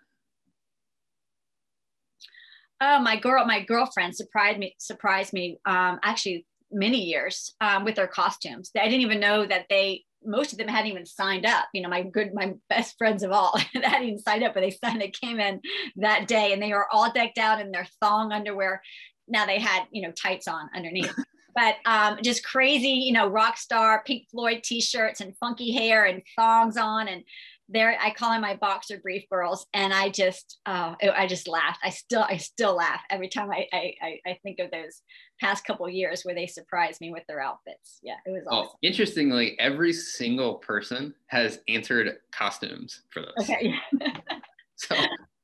Oh, 2.82 3.00
my 3.00 3.16
girl, 3.16 3.46
my 3.46 3.62
girlfriend 3.64 4.16
surprised 4.16 4.58
me, 4.58 4.76
surprised 4.80 5.34
me 5.34 5.60
um, 5.66 6.00
actually 6.04 6.48
many 6.72 7.04
years 7.04 7.54
um, 7.62 7.86
with 7.86 7.96
their 7.96 8.08
costumes. 8.08 8.72
I 8.76 8.86
didn't 8.86 9.02
even 9.02 9.20
know 9.20 9.46
that 9.46 9.68
they, 9.70 10.04
most 10.26 10.52
of 10.52 10.58
them 10.58 10.68
hadn't 10.68 10.92
even 10.92 11.06
signed 11.06 11.46
up. 11.46 11.68
You 11.74 11.84
know, 11.84 11.90
my 11.90 12.02
good, 12.02 12.34
my 12.34 12.54
best 12.70 12.98
friends 12.98 13.22
of 13.22 13.32
all 13.32 13.56
hadn't 13.74 14.04
even 14.04 14.20
signed 14.20 14.44
up, 14.44 14.56
but 14.56 14.62
they 14.62 14.72
signed, 14.72 15.00
they 15.00 15.12
came 15.12 15.40
in 15.40 15.62
that 15.98 16.28
day 16.28 16.54
and 16.54 16.62
they 16.62 16.72
were 16.74 16.88
all 16.92 17.12
decked 17.12 17.38
out 17.38 17.62
in 17.62 17.72
their 17.72 17.88
thong 18.02 18.32
underwear. 18.32 18.82
Now 19.28 19.46
they 19.46 19.60
had, 19.60 19.84
you 19.92 20.02
know, 20.02 20.12
tights 20.12 20.48
on 20.48 20.70
underneath 20.76 21.14
but 21.56 21.76
um, 21.86 22.18
just 22.24 22.44
crazy, 22.44 22.90
you 22.90 23.14
know, 23.14 23.28
rock 23.28 23.58
star 23.58 24.04
Pink 24.06 24.28
Floyd 24.30 24.62
t-shirts 24.64 25.22
and 25.22 25.36
funky 25.38 25.72
hair 25.72 26.06
and 26.06 26.22
thongs 26.36 26.78
on. 26.78 27.08
And 27.08 27.24
there, 27.72 27.98
I 28.02 28.12
call 28.12 28.32
them 28.32 28.42
my 28.42 28.56
boxer 28.56 29.00
brief 29.00 29.30
girls. 29.30 29.66
And 29.74 29.94
I 29.94 30.10
just, 30.10 30.60
uh, 30.66 30.96
I 31.02 31.28
just 31.28 31.48
laughed. 31.48 31.80
I 31.84 31.90
still, 31.90 32.26
I 32.28 32.38
still 32.38 32.76
laugh 32.76 33.02
every 33.10 33.30
time 33.30 33.52
I, 33.52 33.68
I, 33.74 34.20
I 34.26 34.38
think 34.44 34.60
of 34.60 34.72
those 34.72 35.02
past 35.40 35.66
couple 35.66 35.90
years 35.90 36.24
where 36.24 36.36
they 36.36 36.48
surprised 36.48 37.02
me 37.02 37.12
with 37.12 37.24
their 37.28 37.42
outfits. 37.42 38.00
Yeah, 38.04 38.16
it 38.26 38.32
was 38.32 38.44
awesome. 38.50 38.70
Oh, 38.74 38.78
interestingly, 38.82 39.58
every 39.60 39.94
single 39.94 40.56
person 40.56 41.14
has 41.28 41.60
answered 41.68 42.18
costumes 42.32 43.02
for 43.12 43.22
those. 43.22 43.50
Okay. 43.50 43.74
so 44.76 44.96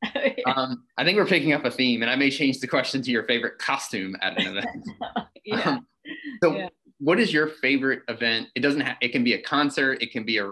um, 0.46 0.84
I 0.98 1.04
think 1.04 1.18
we're 1.18 1.26
picking 1.26 1.54
up 1.54 1.66
a 1.66 1.72
theme, 1.72 2.02
and 2.02 2.12
I 2.12 2.16
may 2.16 2.30
change 2.30 2.60
the 2.60 2.68
question 2.68 3.02
to 3.02 3.12
your 3.12 3.24
favorite 3.24 3.58
costume 3.58 4.16
at 4.22 4.40
an 4.40 4.48
event. 4.48 4.90
yeah. 5.46 5.70
Um, 5.70 5.88
so, 6.44 6.56
yeah. 6.56 6.70
what 7.00 7.20
is 7.20 7.34
your 7.34 7.48
favorite 7.48 8.02
event? 8.08 8.48
It 8.56 8.60
doesn't 8.60 8.82
have. 8.82 8.98
It 9.02 9.10
can 9.10 9.24
be 9.24 9.34
a 9.34 9.42
concert. 9.42 10.02
It 10.02 10.12
can 10.12 10.24
be 10.24 10.38
a, 10.38 10.48
a, 10.48 10.52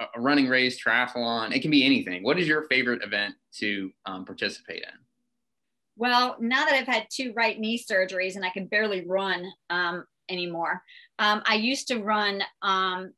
a 0.00 0.20
running 0.20 0.48
race, 0.48 0.82
triathlon. 0.82 1.54
It 1.54 1.60
can 1.60 1.70
be 1.70 1.84
anything. 1.84 2.22
What 2.22 2.38
is 2.38 2.46
your 2.46 2.62
favorite 2.64 3.02
event 3.02 3.34
to 3.58 3.90
um, 4.06 4.24
participate 4.24 4.82
in? 4.82 4.98
Well, 5.96 6.36
now 6.38 6.64
that 6.64 6.74
I've 6.74 6.86
had 6.86 7.06
two 7.10 7.32
right 7.34 7.58
knee 7.58 7.78
surgeries 7.78 8.36
and 8.36 8.44
I 8.44 8.50
can 8.50 8.66
barely 8.66 9.04
run 9.04 9.44
um, 9.68 10.04
anymore, 10.28 10.82
um, 11.18 11.42
I 11.44 11.56
used 11.56 11.88
to 11.88 11.98
run 11.98 12.42
um, 12.62 13.12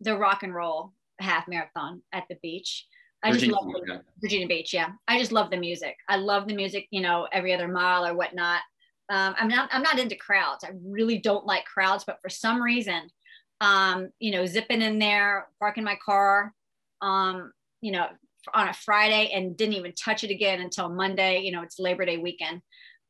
the 0.00 0.16
rock 0.16 0.42
and 0.42 0.54
roll 0.54 0.92
half 1.18 1.48
marathon 1.48 2.02
at 2.12 2.24
the 2.28 2.36
beach. 2.42 2.86
I 3.22 3.32
Virginia, 3.32 3.54
just 3.54 3.64
love 3.64 3.72
the, 3.86 4.00
Virginia 4.20 4.46
Beach. 4.46 4.74
Yeah, 4.74 4.90
I 5.08 5.18
just 5.18 5.32
love 5.32 5.50
the 5.50 5.56
music. 5.56 5.96
I 6.10 6.16
love 6.16 6.46
the 6.46 6.54
music. 6.54 6.86
You 6.90 7.00
know, 7.00 7.26
every 7.32 7.54
other 7.54 7.68
mile 7.68 8.04
or 8.04 8.14
whatnot. 8.14 8.60
Um, 9.08 9.34
I'm 9.38 9.48
not 9.48 9.70
I'm 9.72 9.82
not 9.82 9.98
into 9.98 10.16
crowds. 10.16 10.62
I 10.62 10.72
really 10.84 11.18
don't 11.18 11.46
like 11.46 11.64
crowds, 11.64 12.04
but 12.04 12.18
for 12.20 12.28
some 12.28 12.60
reason, 12.60 13.08
um, 13.60 14.10
you 14.18 14.30
know, 14.32 14.46
zipping 14.46 14.82
in 14.82 14.98
there, 14.98 15.48
parking 15.58 15.84
my 15.84 15.96
car, 16.04 16.52
um, 17.00 17.52
you 17.80 17.92
know, 17.92 18.06
on 18.52 18.68
a 18.68 18.74
Friday 18.74 19.30
and 19.32 19.56
didn't 19.56 19.74
even 19.74 19.92
touch 19.92 20.24
it 20.24 20.30
again 20.30 20.60
until 20.60 20.88
Monday. 20.88 21.40
You 21.40 21.52
know, 21.52 21.62
it's 21.62 21.78
Labor 21.78 22.04
Day 22.04 22.18
weekend, 22.18 22.60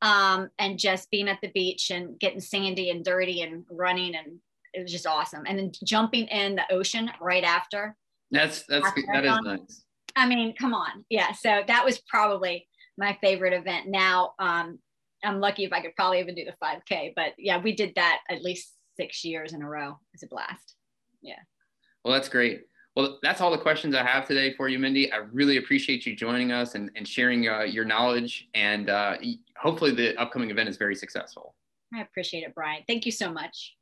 um, 0.03 0.51
and 0.59 0.79
just 0.79 1.11
being 1.11 1.29
at 1.29 1.39
the 1.43 1.49
beach 1.49 1.91
and 1.91 2.19
getting 2.19 2.41
sandy 2.41 2.91
and 2.91 3.05
dirty 3.05 3.43
and 3.43 3.65
running 3.71 4.15
and 4.15 4.39
it 4.75 4.83
was 4.83 4.93
just 4.93 5.07
awesome. 5.07 5.45
And 5.47 5.59
then 5.59 5.73
jumping 5.85 6.27
in 6.27 6.57
the 6.57 6.73
ocean 6.73 7.11
right 7.21 7.45
after. 7.45 7.97
That's 8.31 8.65
that's 8.69 8.87
after 8.87 9.03
that 9.13 9.25
is 9.25 9.39
nice. 9.45 9.85
I 10.17 10.27
mean, 10.27 10.55
come 10.57 10.75
on, 10.75 11.05
yeah. 11.09 11.33
So 11.33 11.63
that 11.67 11.85
was 11.85 12.01
probably 12.09 12.69
my 12.99 13.17
favorite 13.21 13.53
event. 13.53 13.89
Now, 13.89 14.35
um, 14.39 14.79
I'm 15.25 15.41
lucky 15.41 15.65
if 15.65 15.73
I 15.73 15.81
could 15.81 15.97
probably 15.97 16.21
even 16.21 16.35
do 16.35 16.45
the 16.45 16.55
5K. 16.63 17.13
But 17.17 17.33
yeah, 17.39 17.61
we 17.61 17.75
did 17.75 17.95
that 17.97 18.21
at 18.29 18.43
least 18.43 18.73
six 18.97 19.25
years 19.25 19.53
in 19.53 19.63
a 19.63 19.69
row. 19.69 19.99
It's 20.13 20.23
a 20.23 20.27
blast. 20.27 20.75
Yeah. 21.23 21.39
Well, 22.05 22.15
that's 22.15 22.29
great. 22.29 22.63
Well, 22.97 23.19
that's 23.23 23.41
all 23.41 23.51
the 23.51 23.59
questions 23.59 23.95
I 23.95 24.05
have 24.05 24.27
today 24.27 24.55
for 24.55 24.69
you, 24.69 24.79
Mindy. 24.79 25.13
I 25.13 25.17
really 25.33 25.57
appreciate 25.57 26.07
you 26.07 26.15
joining 26.15 26.53
us 26.53 26.77
and, 26.77 26.91
and 26.95 27.07
sharing 27.07 27.49
uh, 27.49 27.63
your 27.63 27.85
knowledge. 27.85 28.49
And 28.55 28.89
uh, 28.89 29.17
hopefully, 29.57 29.93
the 29.93 30.17
upcoming 30.21 30.51
event 30.51 30.69
is 30.69 30.77
very 30.77 30.95
successful. 30.95 31.55
I 31.93 32.03
appreciate 32.03 32.45
it, 32.45 32.55
Brian. 32.55 32.83
Thank 32.87 33.05
you 33.05 33.13
so 33.13 33.33
much. 33.33 33.75